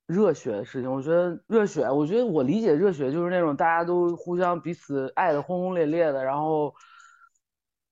[0.07, 0.91] 热血的事情。
[0.91, 6.73] 我觉得热血，我觉得我理解热血就是那种大家都互相彼此爱的轰轰烈烈的，然后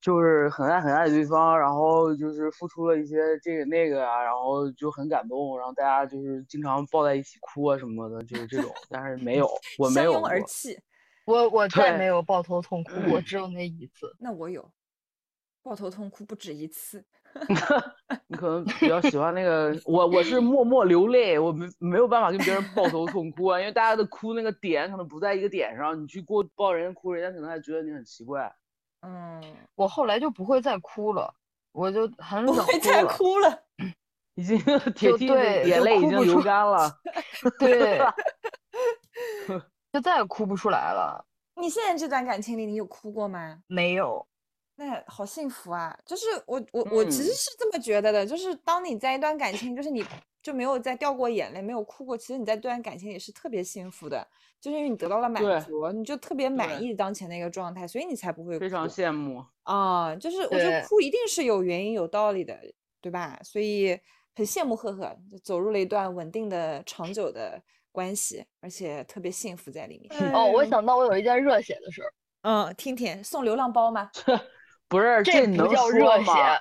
[0.02, 8.71] 就是很爱很爱对方，然后就是付出了一些这个那个啊，然后就很感动，然后大家就是经常抱在一起哭啊什么的，就是这种。
[8.89, 9.49] 但是没有，
[9.80, 10.78] 我没有而泣。
[11.26, 14.13] 我我再对没有抱头痛哭我，只有那一次。
[14.19, 14.69] 那我有，
[15.62, 17.06] 抱头痛哭不止一次。
[18.28, 28.54] 你可能比较喜欢那个，我我是默默流泪，我没没有办法跟别人抱头痛哭啊，因为大家的哭那个点可能不在一个点上，你去过抱人家哭，人家可能还觉得你很奇怪。
[29.02, 29.41] 嗯，
[29.76, 31.34] 我后来就不会再哭了，
[31.72, 33.63] 我就很少不会再哭了。
[34.36, 34.58] 已经
[34.96, 36.89] 铁就梯的对眼泪已经流干了。
[37.60, 38.00] 对，
[39.93, 41.24] 就再也哭不出来了。
[41.56, 43.60] 你现在这段感情里，你有哭过吗？
[43.67, 44.26] 没有，
[44.76, 45.96] 那好幸福啊！
[46.06, 50.04] 就是我我我其实嗯是这么觉得的，就是当你在一段感情，就是你
[50.42, 54.28] 就没有再掉过眼泪，没有哭过，其实你在这段感情里是特别幸福的，
[54.60, 59.46] 就是因为你得到了满足，你就特别满意当前的一个状态，所以你才不会非常羡慕。
[59.62, 60.16] 啊。
[60.16, 62.60] 就是我觉得哭一定是有原因有道理的，
[63.00, 63.40] 对吧？
[63.44, 63.98] 所以
[64.36, 70.34] 很羡慕赫赫，就走入了一段稳定的、长久的关系，而且特别幸福在里面。
[70.34, 74.10] 哦，我嗯想到我有一件热血的事儿，嗯，听听送流浪包吗？
[74.94, 76.60] 不是，这能叫热血吗？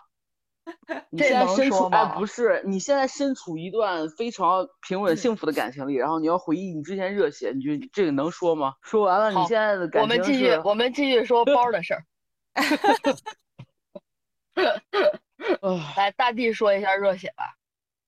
[1.10, 8.72] 你这现在能身处哎，说吗不是，你现在身处一段非常平稳幸福的感情里，然后你要回忆你之前热血，你就这个能说吗？
[8.80, 12.06] 说完了，你现在的感情我们，继续我们继续说包的事儿。
[15.96, 17.44] 来，大地说一下热血吧。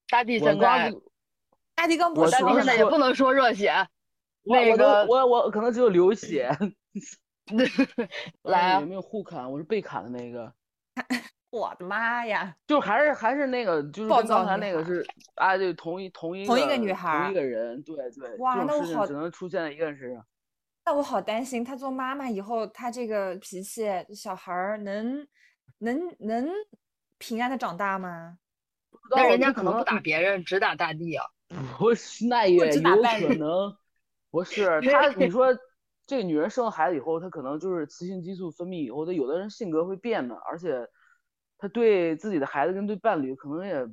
[0.09, 1.03] 大地现在，刚就
[1.75, 3.75] 阿迪刚不大地现在也不能说热血。
[4.45, 6.49] 那个我我可能只有流血。
[8.43, 9.51] 来啊有没有互砍？
[9.51, 10.53] 我是被砍的那个，
[11.51, 12.57] 我的妈呀！
[12.67, 15.05] 就还是还是那个，就是暴跟刚才那个是，
[15.37, 20.25] 啊，对，同一同一同一个个女孩儿同一个人，对对，哇那我好只能出现在一个人身上。
[20.87, 25.27] 那我好担心，她做妈妈以后，她这个脾气，小孩儿能
[25.79, 26.49] 能能
[27.19, 28.39] 平安的长大吗？
[29.11, 31.25] 那人家可可能不打别人，只打大地啊。
[31.79, 33.77] 不是，那也有可能，
[34.31, 35.09] 不是他。
[35.11, 35.47] 你说
[36.07, 40.89] 这个女人生了孩子以后，她可能就是雌性激素分泌以后，她有的人性格会变的，而且
[41.59, 43.87] 她对自己的孩子跟对伴侣可能也，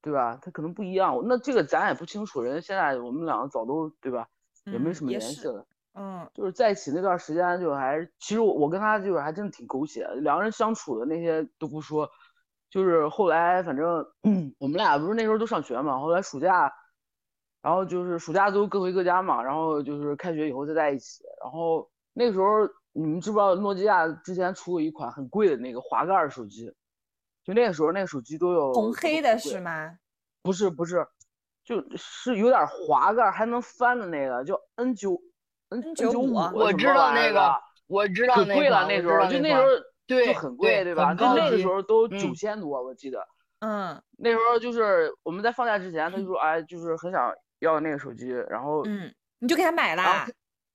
[0.00, 0.38] 对吧？
[0.40, 1.20] 她可能不一样。
[1.24, 4.28] 那这个咱也不清楚，人现在我们两个早都对吧，
[4.64, 5.66] 也没嗯什么联系了。
[5.94, 12.08] 嗯就是在一起那段时间，就还其实我我跟他就是还真的挺狗血，两个人相处的那些都不说，
[12.70, 14.06] 就是后来反正
[14.60, 16.72] 我们俩不是那时候都上学嘛，后来暑假，
[17.68, 26.72] 然后就是暑假都各回各家嘛，然后就是开学以后再在一起，然后那个时候你们知不知道诺基亚之前出过一款很贵的那个滑盖儿手机，
[27.44, 29.98] 就那个时候那个手机都有红黑的是吗？
[30.40, 31.06] 不是不是，
[31.62, 35.20] 就是有点滑盖儿还能翻的那个就 N 九
[35.68, 37.52] N 九五，啊我知道那个，
[37.86, 39.66] 我知道那个贵了那时候，知道那款就那时候
[40.06, 41.12] 对就很贵，对吧？
[41.12, 43.20] 就那个时候都嗯九千多，我记得
[43.60, 50.28] 嗯那时候就是我们在放假之前，他就说哎，就是很想要那个手机，然后嗯，你就给他买然后啦？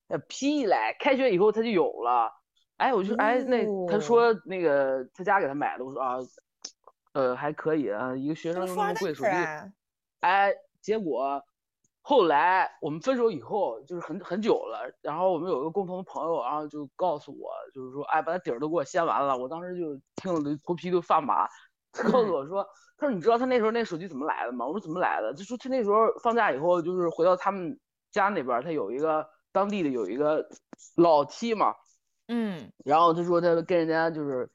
[0.10, 2.32] 呃屁嘞，开学以后他就有了，
[2.78, 6.18] 哎，我就哎那他哦说那个他家给他买的，我说啊，
[7.14, 9.30] 呃还可以啊，一个学生用那么贵手机，
[10.20, 11.42] 哎，结果
[12.02, 19.38] 后来我们分手以后，就是很很久了，然后我们有一个共同的朋友，然后就告诉我，就是说，哎，把他底儿都给我掀完了。
[19.38, 21.48] 我当时就听了头皮都发麻。
[21.94, 22.68] 他告诉我说，
[22.98, 24.66] 他说你知道他那时候那手机怎么来的吗？
[24.66, 25.34] 我说怎么来的？
[25.34, 27.80] 就说他那时候放假以后，就是回到他们
[28.12, 30.48] 家那边，他有一个当地的有一个
[30.96, 31.76] 老七嘛，
[32.28, 34.50] 嗯然后他说他跟人家就是，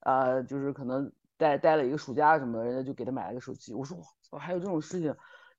[0.00, 3.74] 呃，就是可能待待了一个暑假什么的，人家就给他买了个手机。
[3.74, 3.96] 我说
[4.30, 5.14] 我，还有这种事情，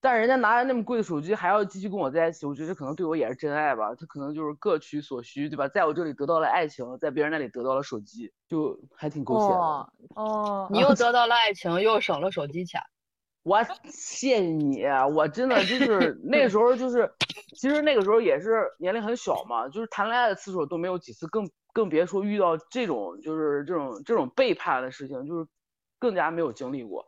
[0.06, 3.96] 但人家拿着那么贵的手机还要继续跟我在一起，我觉得可能对我也是真爱吧。
[3.96, 5.68] 他可能就是各取所需，对吧？
[5.68, 9.56] 在我这里得到了爱情，在别人那里得到了手机，就还挺狗血的。
[9.56, 12.80] 哦哦，你又 得到了爱情，又省了手机钱。
[13.42, 17.12] 我谢谢你，我真的就是那个时候就是，
[17.56, 25.48] 其实那个时候也是年龄很小嘛，就是谈恋爱的次数都没有几次，更更别说遇到这种就是这种这种背叛的事情，就是
[25.98, 27.08] 更加没有经历过。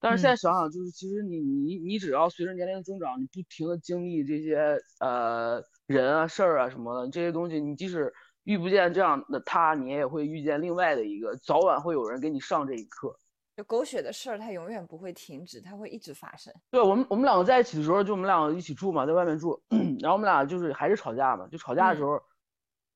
[0.00, 8.12] 但是现在想想，就是其实你你你只要随着年龄增长，你不停的经历这些呃人啊事儿啊什么的这些东西，你即使
[8.44, 13.16] 遇不见这样的他，你也会遇见另外的一个，早晚会有人给你上这一课。
[13.56, 16.52] 就狗血的事儿，它永远不会停止，它会一直发生。
[16.70, 19.58] 对我们，我们两个在一起的时候，就我们两个一起住嘛，在外面住，
[20.00, 22.20] 然后我们俩就是还是吵架嘛，就吵架的时候，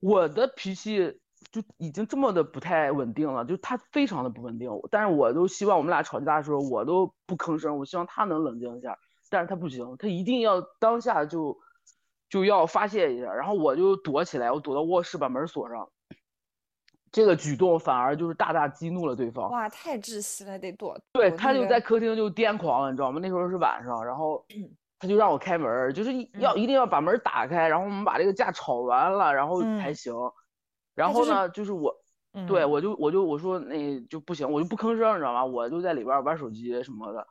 [0.01, 1.19] 我的脾气
[1.51, 8.97] 就已经这么的不太稳定了，就他非常的不稳定，但是我都希望我们俩吵架的时候，我都不吭声，我希望他能冷静一下，
[9.31, 11.59] 但是他不行，他一定要当下就
[12.29, 15.89] 就要发泄一下，然后我就躲起来，我躲到卧室把门锁上，
[17.11, 19.51] 这个举动反而就是大大激怒了对方。
[19.51, 20.97] 哇，太窒息了，得躲。
[21.13, 23.19] 对，他就在客厅就癫狂了，你知道吗？
[23.21, 24.45] 那时候是晚上，然后
[25.01, 30.15] 他就让我开门，就是要嗯一定要把门打开，然后我们把这个架吵完了，然后才嗯行。
[31.01, 31.95] 然后呢，就是我，
[32.47, 35.45] 对嗯我就我就我说那就不行，我就不吭声，你知道吗？
[35.45, 37.27] 我就在里边玩手机什么的。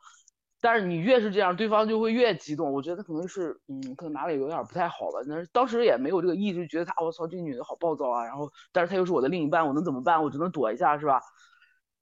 [0.62, 2.70] 但是你越是这样，对方就会越激动。
[2.70, 5.20] 我觉得他可能是，嗯，可能哪里有点不太好吧。
[5.26, 8.24] 但是当时也没有这个意识，觉得他，我操，这女的好暴躁啊。
[8.24, 10.22] 然后，但是她又是我的另一半，我能怎么办？
[10.22, 11.20] 我只能躲一下，是吧？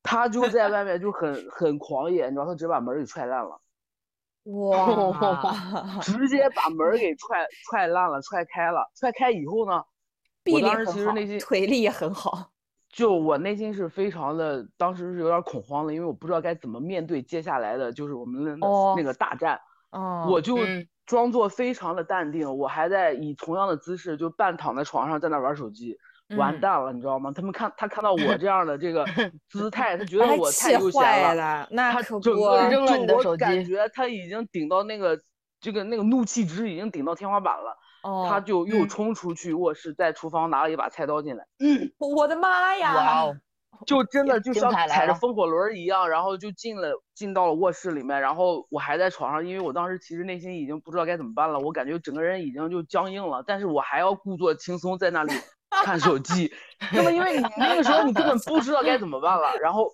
[0.03, 3.61] 他就在外面就很很狂野，你知道，他直接把门给踹烂了，
[4.45, 8.91] 哇， 直接把门给踹踹烂了，踹开了。
[8.97, 9.85] 踹开以后呢，
[10.49, 12.51] 臂力我当时很好其实内心 腿力也很好。
[12.91, 18.57] 就我内心是非常的，当时是有点恐慌的，因为我不知道该怎么面对接下来的就是我们的
[18.97, 19.61] 那个大战。
[19.91, 25.99] 哦，我就嗯装作非常的淡定，我还在以同样的姿势就半躺在床上在那玩手机，
[26.37, 27.33] 完嗯蛋了，你知道吗？
[27.35, 29.05] 他们看他看到我这样的这个
[29.49, 35.19] 姿态，他觉得我太气悠闲了，了，那他可不整个扔了我你的手机感觉他已经顶到那个
[35.61, 42.95] 这个那个怒气值已经顶到天花板了，他哦，就又嗯冲出去卧室，在厨房拿了一把菜刀进来，嗯我的妈呀！
[42.95, 43.37] 哇哦，
[43.87, 55.33] 就真的就像踩着风火轮儿一样，然后就进了进到了卧室里面，然后我还在床上，因为我当时其实内心已经不知道该怎么办了，我感觉整个人已经就僵硬了，但是我还要故作轻松在那里
[55.85, 56.53] 看手机，
[56.93, 59.89] 那么因为你那个时候你根本不知道该怎么办了，然后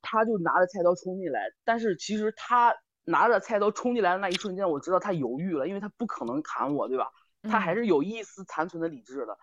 [0.00, 7.08] 他就拿着菜刀冲进来，但是其实他拿着菜刀冲进来的那一瞬间，我知道他犹豫了，因为他不可能砍我，对吧？
[7.42, 9.36] 他还嗯是有一丝残存的理智的。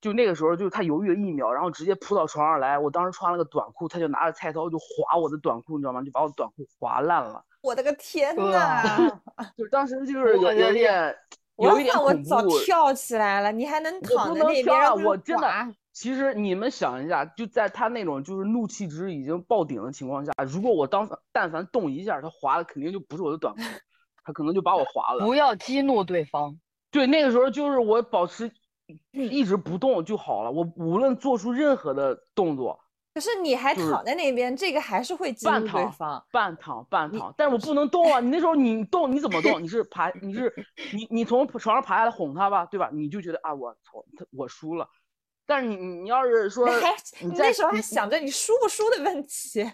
[0.00, 2.78] 就那个时候，就是他犹豫了一秒，然后直接扑到床上来。
[2.78, 6.02] 我当时穿了个短裤，他就拿着菜刀就划我的短裤，你知道吗？
[6.02, 7.44] 就把我短裤划烂了。
[7.60, 9.20] 我的个天哇呐！
[9.58, 11.14] 就是当时就是有一点，
[11.56, 12.28] 有一点我恐怖。
[12.30, 14.32] 早跳起来了，你还能躺！
[14.34, 23.60] 在那边让它我真的，其实你们想一下，就在他那种就是怒气值已经爆顶的情况下，如果我当但凡动一下，他划的肯定就不是我的短裤，
[24.24, 25.26] 他可能就把我划了。
[25.26, 26.58] 不要激怒对方。
[26.90, 28.50] 对，那个时候就是我保持
[29.12, 32.80] 一直不动就好了，我无论做出任何的动作，
[33.14, 36.26] 可是你还躺在那边，这个还是会激怒对半躺方。
[36.32, 38.18] 半躺半躺，但是我不能动啊！
[38.18, 39.62] 你那时候你动你怎么动？
[39.62, 40.52] 你是爬你是
[40.92, 42.90] 你你从床上爬下来哄他吧，对吧？
[42.92, 44.88] 你就觉得啊我操他我输了，
[45.46, 49.70] 但是你你你要是说你还你那时候还想着你输不输的问题。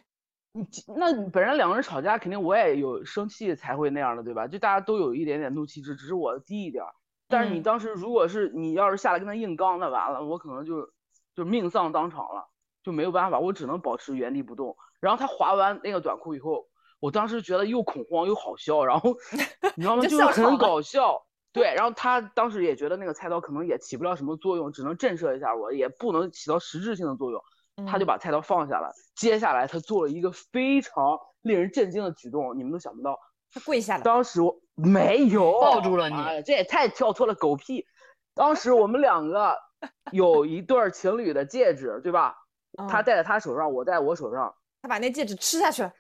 [0.53, 4.47] 你那本来两个人吵架，肯定我也有生气才会那样的，对吧？
[4.47, 6.91] 就大家都有一点点怒气值，只是我低一点儿。
[7.29, 10.89] 但是你嗯当时如果是你要是下来跟他硬刚，那完了，我可能就
[11.35, 12.49] 就命丧当场了，
[12.83, 14.77] 就没有办法，我只能保持原地不动。
[15.01, 16.67] 然后他划完那个短裤以后，
[17.01, 19.17] 我当时觉得又恐慌又好笑，然后
[19.77, 20.03] 你知道吗？
[20.03, 21.23] 就是很搞笑。
[21.53, 27.43] 对，然后他当时也觉得那个菜刀可能也起不了什么作用，只能震慑一下我，也不能起到实质性的作用。
[27.87, 28.93] 他就嗯把菜刀放下了。
[29.15, 33.19] 接下来他做了一个非常令人震惊的举动，你们都想不到。
[33.53, 37.87] 他跪下了，当时我没有 抱住了你哎，这也太跳脱了，狗屁！
[38.35, 39.57] 当时我们两个
[40.13, 42.37] 有一对儿情侣的戒指，对吧？
[42.89, 44.55] 他嗯戴在他手上，我戴我手上。
[44.83, 45.93] 他把那戒指吃下去了。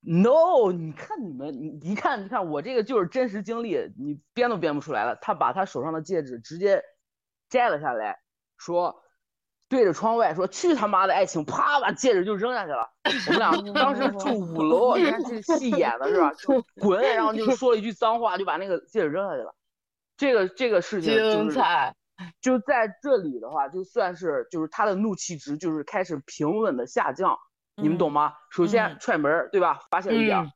[0.00, 5.16] No，你看你们，你一看，你看我这个就是真实经历，你编都编不出来了。
[5.16, 6.82] 他把他手上的戒指直接
[7.48, 8.18] 摘了下来，
[8.56, 9.02] 说
[9.68, 12.88] 对着窗外说：“去他妈的爱情！”啪，把戒指就扔下去了。
[13.26, 16.32] 我们俩 当时住五楼，你看这戏演的是吧？
[16.34, 19.54] 就 滚，然后就说了一句脏话，就把那个戒指扔下去了。
[20.16, 21.94] 这个这个事情精就是彩，
[22.40, 27.36] 就在这里的话，就算是就是他的怒气值就是开始平稳的下降，
[27.76, 28.32] 你们懂嗯吗？
[28.50, 29.80] 首先嗯踹门儿，对吧？
[29.90, 30.50] 发现了一点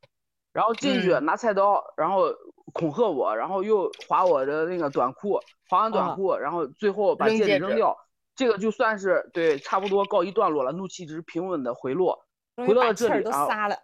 [0.52, 2.24] 然后进去嗯拿菜刀，然后
[2.72, 7.96] 恐吓我，然后又划我的那个短裤，划完短啊裤，然后最后把戒指指扔掉，
[8.40, 12.24] 这个就算是对差不多告一段落了，怒气值平稳的回落，
[12.56, 13.76] 终回到了这里啊都撒了。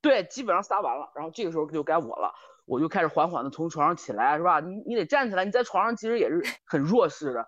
[0.00, 2.34] 对，基本上撒完了，然后这个时候就该我了，
[2.66, 4.58] 我就开始缓缓的从床上起来，是吧？
[4.58, 7.46] 你你得站起来，你在床上其实也是 很弱势的，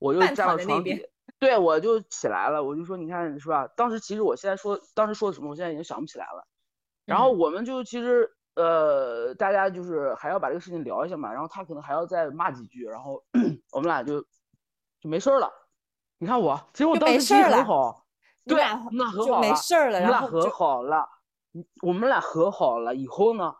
[0.00, 1.06] 我就站到床底，
[1.38, 3.68] 对我就起来了，我就说你看是吧？
[3.76, 6.44] 当时其实我现在说当时说的什么，我现在已经想不起来了。
[7.06, 13.22] 然后嗯我们就其实呃，大家就是还要把这个事情聊一下嘛，然后他可能还要再骂几句，然后
[13.70, 14.20] 我们俩就
[15.00, 15.61] 就没事儿了。
[16.22, 18.06] 你看我，其实我当时脾气没事儿了很好，
[18.44, 21.08] 对，你俩我们好了事儿了，我们俩和好了，
[21.54, 23.52] 嗯我们俩和好了以后呢，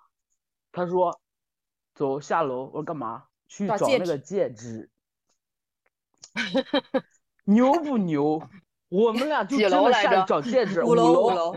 [0.71, 1.21] 他说
[1.93, 3.25] 走下楼，我说干嘛？
[3.49, 4.89] 去找那个戒指，
[7.47, 8.41] 牛不牛？
[8.91, 11.57] 我们俩就真的下去找戒指，五楼五楼，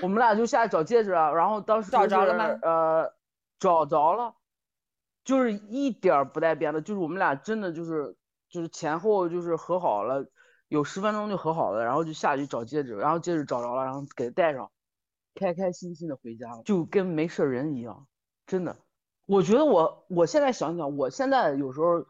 [0.00, 1.30] 我们俩就下去找戒指啊。
[1.30, 3.14] 然后当时是找着了吗呃，
[3.58, 4.34] 找着了，
[5.22, 8.16] 就是一点儿不带变的，就是我们俩真的就是
[8.52, 10.24] 就是前后就是和好了，
[10.68, 14.70] 有十分钟就和好了，然后就下去找戒指，然后戒指找着了，然后给他戴上，
[15.34, 18.06] 开开心心的回家了，就跟没事人一样，
[18.46, 18.76] 真的。
[19.24, 22.06] 我觉得我我现在想想，我现在有时候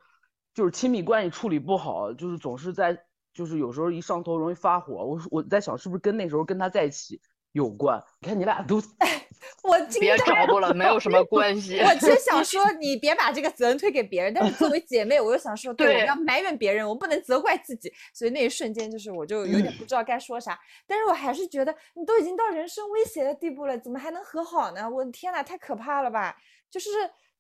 [0.53, 7.21] 就是亲密关系处理不好，就是总是在就是有时候一上头容易发火，我我在想是不是跟那时候跟他在一起
[7.53, 8.03] 有关？
[8.21, 8.83] 你看你俩都
[9.65, 11.79] 我惊别呆找不了，没有什么 关系。
[11.81, 17.93] 我其实想说， 你别把这个责任推给别人，但是作为姐妹，我又想说，对，我要埋怨别人，我不能责怪自己。
[18.15, 20.59] 所以那一瞬间，就是我就有点不知道该说啥。
[20.87, 24.89] 但是我还是觉得，你都已经到人身威胁的地步了，怎么还能和好呢？
[24.89, 26.37] 我的天呐，太可怕了吧！
[26.71, 26.89] 就是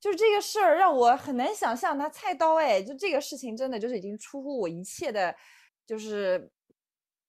[0.01, 5.35] 就是这个事儿让我很难想象，拿菜刀，哎，就这个事情真的就是已经出乎我一切的，
[5.87, 6.51] 就是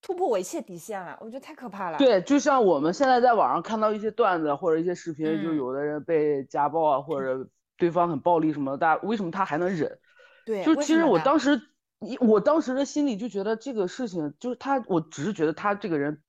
[0.04, 1.16] 突破我一切底线了。
[1.18, 1.96] 我觉得太可怕了。
[1.96, 9.98] 对，就像我们现在在网上看到一些段子或者一些视频，就嗯有的人被家暴啊，或者对方很暴力什么的，大家为什么他还能忍？
[10.44, 11.58] 对，就其实我当时，
[12.00, 16.22] 一我当时的心里就觉得这个事情就是他，我只是觉得他这个人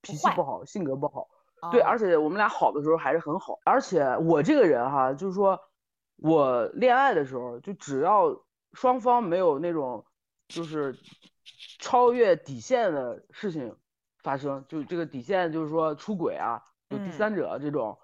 [0.00, 1.26] 脾气不好，性格不好。
[1.72, 5.58] 对，哦而且我们俩好的时候还是很好，而且我这个人哈，就是说
[6.18, 8.44] 我恋爱的时候，就只要
[8.74, 10.04] 双方没有那种
[10.46, 10.94] 就是
[11.78, 13.76] 超越底线的事情
[14.22, 17.98] 发生，就这个底线就是说出轨啊，有第嗯三者这种，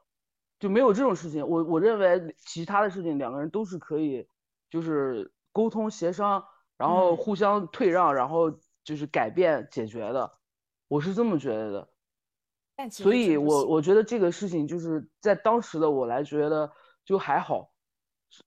[0.58, 4.26] 就没有这种事情，我我认为其他的事情两个人都是可以
[4.70, 6.44] 就是沟通协商，
[6.76, 8.50] 然后嗯互相退让，然后
[8.82, 10.38] 就是改变解决的，
[10.88, 11.88] 我是这么觉得的。
[12.90, 16.72] 所以我我觉得这个事情就是在当时的我来觉得
[17.04, 17.70] 就还好。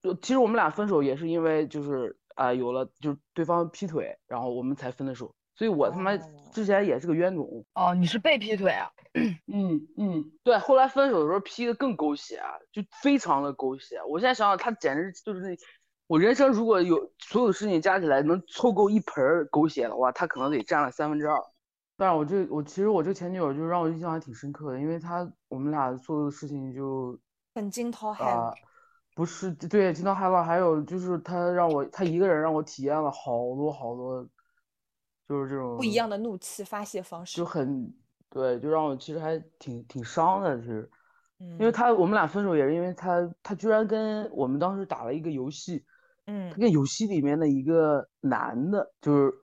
[0.01, 5.33] 呃其实我们俩分手也是因为就是啊、有了就是对方劈腿，然后我们才分的手。
[5.55, 6.21] 所以我他妈哦
[6.51, 7.65] 之前也是个冤种。
[7.73, 8.89] 哦，你是被劈腿啊？
[9.47, 12.39] 嗯嗯，对，后来分手的时候劈的更狗血，
[12.71, 13.99] 就非常的狗血。
[14.07, 15.57] 我现在想想，他简直就是
[16.05, 21.35] 我人生如果有所有事情加起来能凑够一盆儿狗血的话，他可能得占了三分之二。
[21.97, 27.19] 但是我这我其实我这前女友就让我印象还挺深刻的，因为她我们俩做的事情就
[27.55, 28.57] 很惊涛骇啊、浪。
[29.17, 34.23] 不是对惊涛骇浪，还有就是他让我他一个人让我体验了好多好多，
[35.27, 37.43] 就是这种不一样的怒气发泄方式就。
[37.43, 37.91] 很
[38.29, 40.87] 对，就让我其实还挺挺伤的，其实。
[41.39, 45.83] 因为嗯他我们俩分手也是因为他他居然跟我们当时打了一个游戏，
[46.27, 49.33] 嗯他跟游戏里面的一个男的，就是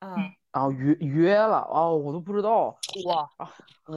[0.00, 0.14] 啊，
[0.52, 2.76] 然后约约了，哦，我都不知道，
[3.06, 3.26] 哇，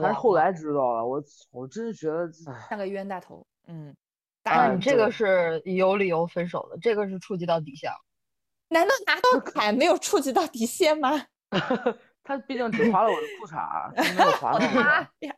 [0.00, 2.32] 还是后来知道了，我我真是觉得，
[2.70, 3.46] 像个冤大头。
[3.66, 3.94] 嗯，
[4.54, 7.96] 那哎你这个是有理由分手的，这个是触及到底线了。
[8.68, 11.26] 难道拿到凯没有触及到底线吗？
[12.22, 15.08] 他毕竟只划了我的裤衩，他没有划到我妈的。
[15.20, 15.34] 呀！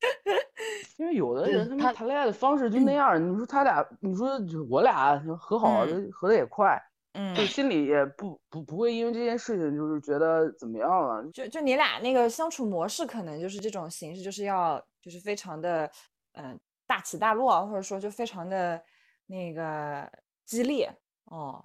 [0.96, 6.82] 因为有的人他们谈恋爱的方式就那样，你说他俩，你说就我俩和好和的也快，
[7.12, 15.90] 嗯就，心里也不不不会因为这件事情就是觉得怎么样了，就就你俩那个相处模式，可能就是这种形式，就是要就是非常的
[16.32, 16.58] 嗯、
[16.90, 18.82] 大起大落啊，或者说就非常的
[19.26, 20.10] 那个
[20.44, 20.92] 激烈
[21.26, 21.64] 哦。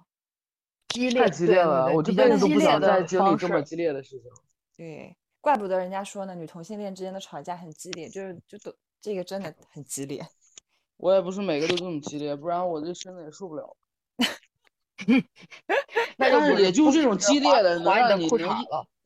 [0.90, 4.30] 激烈，太激烈了，我这辈子都不想再经历这么激烈的事情。
[4.76, 10.24] 对，怪不得人家说呢，女同性恋之间的吵架很激烈，就是就都这个真的很激烈。
[10.96, 13.76] 我也不是每个都这么激烈，不然我这身子也受不了。
[16.16, 18.48] 那但是也就不这种激烈的，能让你能。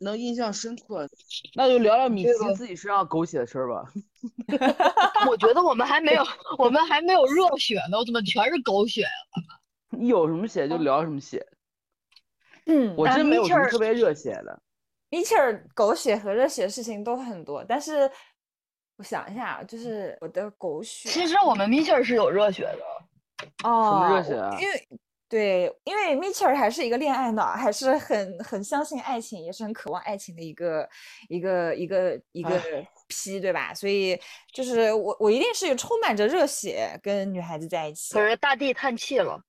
[0.01, 1.09] 能印象深刻。
[1.55, 3.85] 那就聊聊米奇自己身上狗血的事儿吧。
[5.29, 6.25] 我觉得我们还没有，
[6.59, 9.09] 我们还没有热血呢，我怎么全是狗血呀？
[9.99, 11.45] 你有什么血就聊什么血，
[12.67, 14.61] 嗯我真没有什么特别热血的。
[15.11, 18.09] 米切尔狗血和热血的事情都很多，但是
[18.97, 24.89] 我想一下啊，就是我的狗血其实我们米切尔是有热血的，哦，什么热血啊因为
[25.31, 30.89] 对，因为米切尔还是一个恋爱脑，还是很很相信爱情，也是很渴望爱情的一个
[31.29, 33.73] 一个一个一个唉 P，对吧？
[33.73, 34.19] 所以
[34.53, 38.13] 就是我我一定是充满着热血跟女孩子在一起。
[38.13, 39.41] 可是大地叹气了。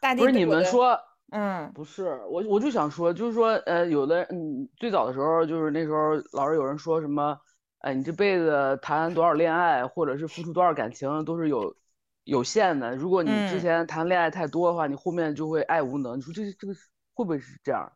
[0.00, 0.98] 大地不是你们说，
[1.32, 7.38] 嗯不是我，我就想说，就是说，呃，有的，嗯，最早的时候，就是那时候老是有人说什么，
[7.80, 11.76] 哎，你这辈子谈多少恋爱，或者是付出多少感情，都是有
[12.24, 12.94] 有限的。
[12.96, 16.18] 如果你之嗯前谈恋爱太多的话，你后面就会爱无能。
[16.18, 16.74] 你说这这个
[17.14, 17.92] 会不会是这样？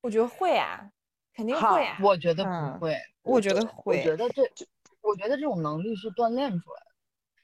[0.00, 0.90] 我觉得会啊，
[1.34, 1.98] 肯定会啊。
[2.02, 4.42] 我觉得嗯不会，我觉得会我觉得这，
[5.00, 6.86] 我觉得这种能力是锻炼出来的。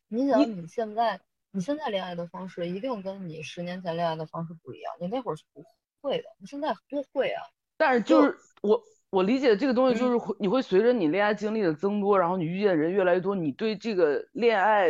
[0.09, 1.21] 你想，你现在
[1.53, 5.65] 你现在恋爱的方式一定跟你十年前恋爱的方式不一样，你那会儿是不
[6.01, 7.43] 会的，你现在多会啊！
[7.77, 14.89] 但是就就是我我理解这个东西，就嗯是会你会随着你恋爱经历的增多，然后你遇见的人越来越多，你对这个恋爱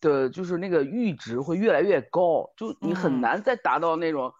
[0.00, 4.32] 的就是那个阈值会越来越高，就你很嗯难再达到那种，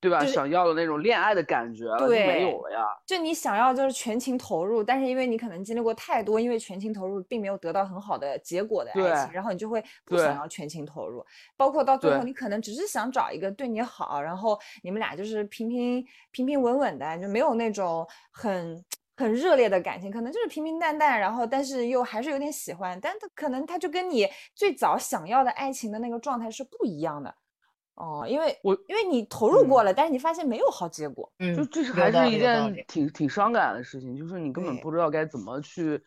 [0.00, 0.20] 对吧？
[0.20, 2.84] 就是想要的那种恋爱的感觉了，就没有了呀。
[3.06, 11.24] 就你想要就是全情投入，但是因为你可能经历过太多，因为全情投入并没有得到很好的结果的爱情，然后你就会不想要全情投入。
[11.56, 18.82] 包括到最后，你可能只是想找一个对你好，然后你们俩就是平平平平稳稳的，就没有那种很
[19.22, 27.34] 很热烈的感情，可能就是平平淡淡，然后但是又还是有点喜欢，但他可能他就跟你最早想要的爱情的那个状态是不一样的。
[27.94, 31.30] 哦，因为我因为你投入过嗯了，但是你发现没有好结果。
[31.38, 36.02] 嗯，就这是还是一件挺挺伤感的事情，就是你根本不知道该怎么去，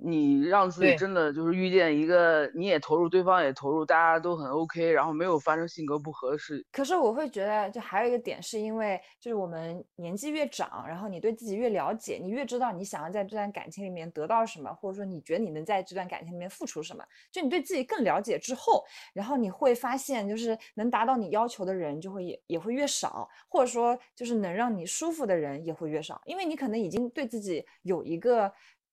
[0.00, 17.04] 你让自己真的就是遇见一个你也投入，对方也投入，大家都很 OK，然后没有发生性格不合的事，可是我会觉得，就还有一个点，是因为就是我们年纪越长，然后你对自己越了解，你越知道你想要在这段感情里面得到什么，或者说你觉得你能在这段感情里面付出什么。
[17.32, 28.52] 就你对自己更了解之后，然后你会发现，就是能达到你要求的人就会也也会越少，或者说就是能让你舒服的人也会越少，因为你可能已经对自己有一个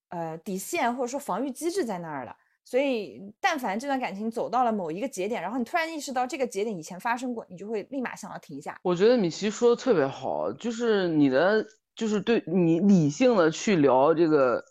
[0.10, 2.36] 呃底线或者说防御机制在那儿了。
[2.68, 8.76] 所以，但凡这段感情走到了某一个节点，然后你突然意识到这个节点以前发生过，你就会立马想要停下。
[8.82, 11.64] 我觉得米奇说的特别好，就是你的，
[11.96, 14.66] 就是对你理性的去聊这个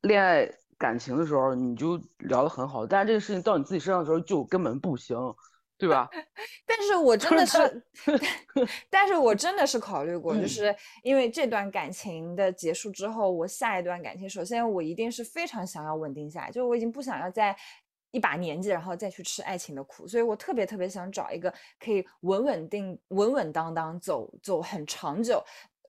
[0.00, 5.18] 恋爱感情的时候，你就聊得很好，但是这个事情到你自己身上的时候就根本不行，
[5.80, 6.08] 对吧？
[6.66, 7.84] 但是我真的是
[8.88, 17.56] 但是我真的是考虑过，就嗯是因为这段感情的结束之后，我下一段感情，首先我一定是非常想要稳定下来，就是我已经不想要再
[18.10, 25.42] 一把年纪，然后再去吃爱情的苦，所以我特别特别想找一个可以稳稳定、稳稳当当走走很长久。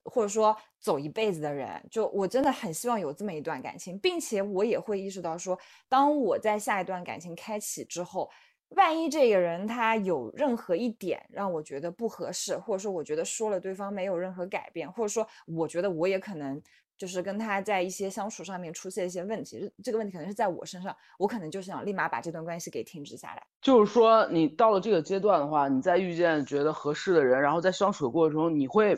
[0.05, 5.55] 或者说走一辈子的人，就我真的很希望有这么一段感情，并且我也会意识到说，
[5.87, 8.27] 当我在下一段感情开启之后，
[8.76, 16.61] 万一这个人他有任何一点让我觉得不合适，或者说我觉得说了对方没有任何改变，或者说我觉得我也可能
[16.97, 23.43] 就是跟他在一些相处上面出现一些问题，这个问题可能是在我身上，我可能就想立马把这段关系给停止下来。
[23.61, 28.95] 就是说，你到了这个阶段的话，你在遇见觉得合适的人，然后在相处的过程中，你会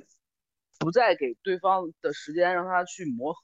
[0.80, 3.40] 不再给对方的时间让他去磨合。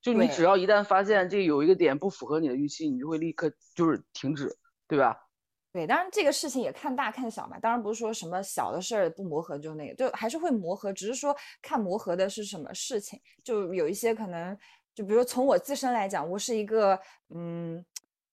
[0.00, 4.56] 就你只要一旦发现这有一个点不符合你的预期，你就会立刻就是停止，
[4.88, 5.27] 对吧？
[5.70, 13.20] 对，当然这个事情也看大看小嘛，当然不是说什么小的事儿不磨合就那个，就还是会磨合，只是说看磨合的是什么事情。
[13.44, 14.56] 就有一些可能，
[14.94, 16.98] 就比如从我自身来讲，我是一个
[17.34, 17.84] 嗯，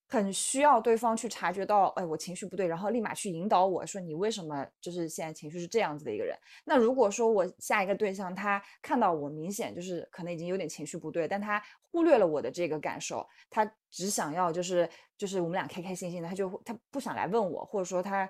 [0.07, 6.37] 很需要对方去察觉到，哎，我情绪不对，然后立马去引导我说你为什么就是现在情绪是这样子的一个人。
[6.63, 14.87] 那如果说我下一个对象他看到我明显就是可能已经有点情绪不对，但他忽略了我的这个感受，他只想要就是
[15.17, 18.29] 就是我们俩开开心心的，他就会他不想来问我，或者说他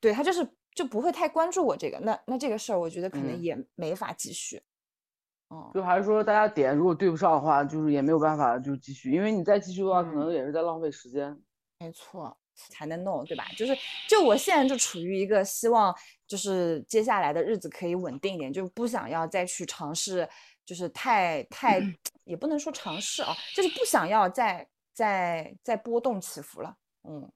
[0.00, 4.62] 对他就是就不会太关注我这个，那那这个事儿我觉得可能嗯也没法继续。
[5.50, 11.36] 哦，就还是说大家点如果对不上的话，就是也没有办法就继续，因为你再继续的话，可嗯能也是在浪费时间。
[11.78, 13.44] 没错，才能弄，对吧？
[13.56, 13.76] 就是
[14.08, 15.94] 就我现在就处于一个希望，
[16.26, 20.28] 就是接下来的日子可以稳定一点，就不想要再去尝试，
[20.64, 21.80] 就是太太
[22.24, 26.76] 也不能说尝试啊，就是不想要再再再波动起伏了，
[27.08, 27.30] 嗯。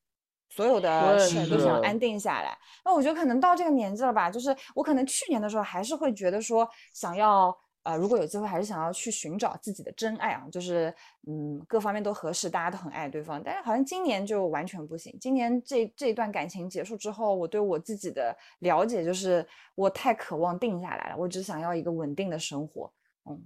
[0.51, 7.53] 所有的事儿都想安定下来，那我觉得可能到这个年纪了吧，就是我可能去年的时候还是会觉得说想要
[7.85, 10.93] 呃，如果有机会还是想要去寻找自己的真爱啊，就是
[11.27, 15.17] 嗯各方面都合适，大家都很爱对方，但是好像今年就完全不行。
[15.21, 22.93] 今年这这一段感情结束之后，我对我自己的了解就是我太渴望定下来了，我只想要一个稳定的生活。
[23.31, 23.43] 嗯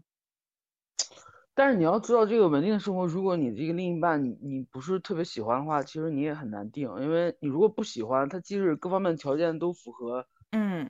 [1.55, 10.89] 但是你要知道，这个稳定的生活，如果你这个另一半你你不是特别喜欢的话，其实你也很难定，因为你如果不喜欢他，即使各方面条件都符合，嗯，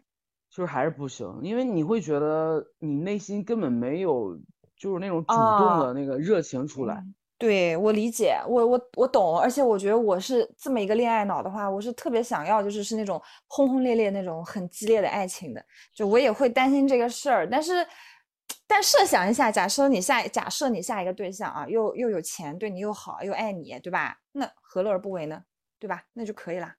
[0.50, 4.38] 就是还是不行，因为你会觉得你内心根本没有
[4.76, 6.94] 就是那种主动啊的那个热情出来。
[6.96, 17.86] 嗯对，我理解，我我我懂，而且我觉得我是这么一个恋爱脑的话，我是特别想要就是是那种轰轰烈烈那种很激烈的爱情的，就我也会担心这个事儿，但是
[18.66, 24.18] 但设想一下，假设你下假设你下一个对象啊，又又有钱，对你又好，又爱你，对吧？
[24.32, 25.40] 那何乐而不为呢？
[25.78, 26.02] 对吧？
[26.14, 26.74] 那就可以啦。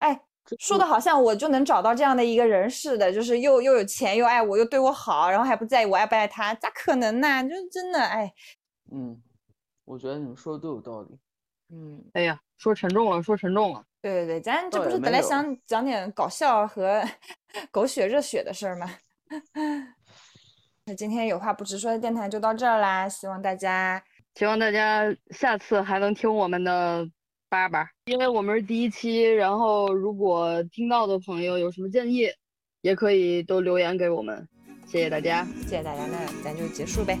[0.00, 0.20] 哎，
[0.58, 7.42] 说的好像我就能找到这样的一个人似的，就是又又有钱又爱我，又对我好，然后还不在意我爱不爱他，咋可能呢？
[7.42, 8.32] 就真的哎，
[8.92, 9.22] 嗯，
[9.84, 11.18] 我觉得你们说的都有道理。
[11.70, 12.04] 嗯。
[12.12, 13.84] 哎呀，说沉重了，说沉重了。
[14.02, 17.02] 对对对，咱这不是本来想讲点搞笑和
[17.72, 18.90] 狗血热血的事儿吗？
[20.84, 27.08] 那 今天有话不直说的电台就到这儿啦，希望大家希望大家下次还能听我们的
[27.54, 32.26] 叭叭，因为我们是第一期，然后如果听到的朋友有什么建议，
[32.82, 34.48] 也可以都留言给我们，
[34.88, 35.46] 谢谢大家。
[35.62, 37.16] 谢谢大家，那咱就结束呗。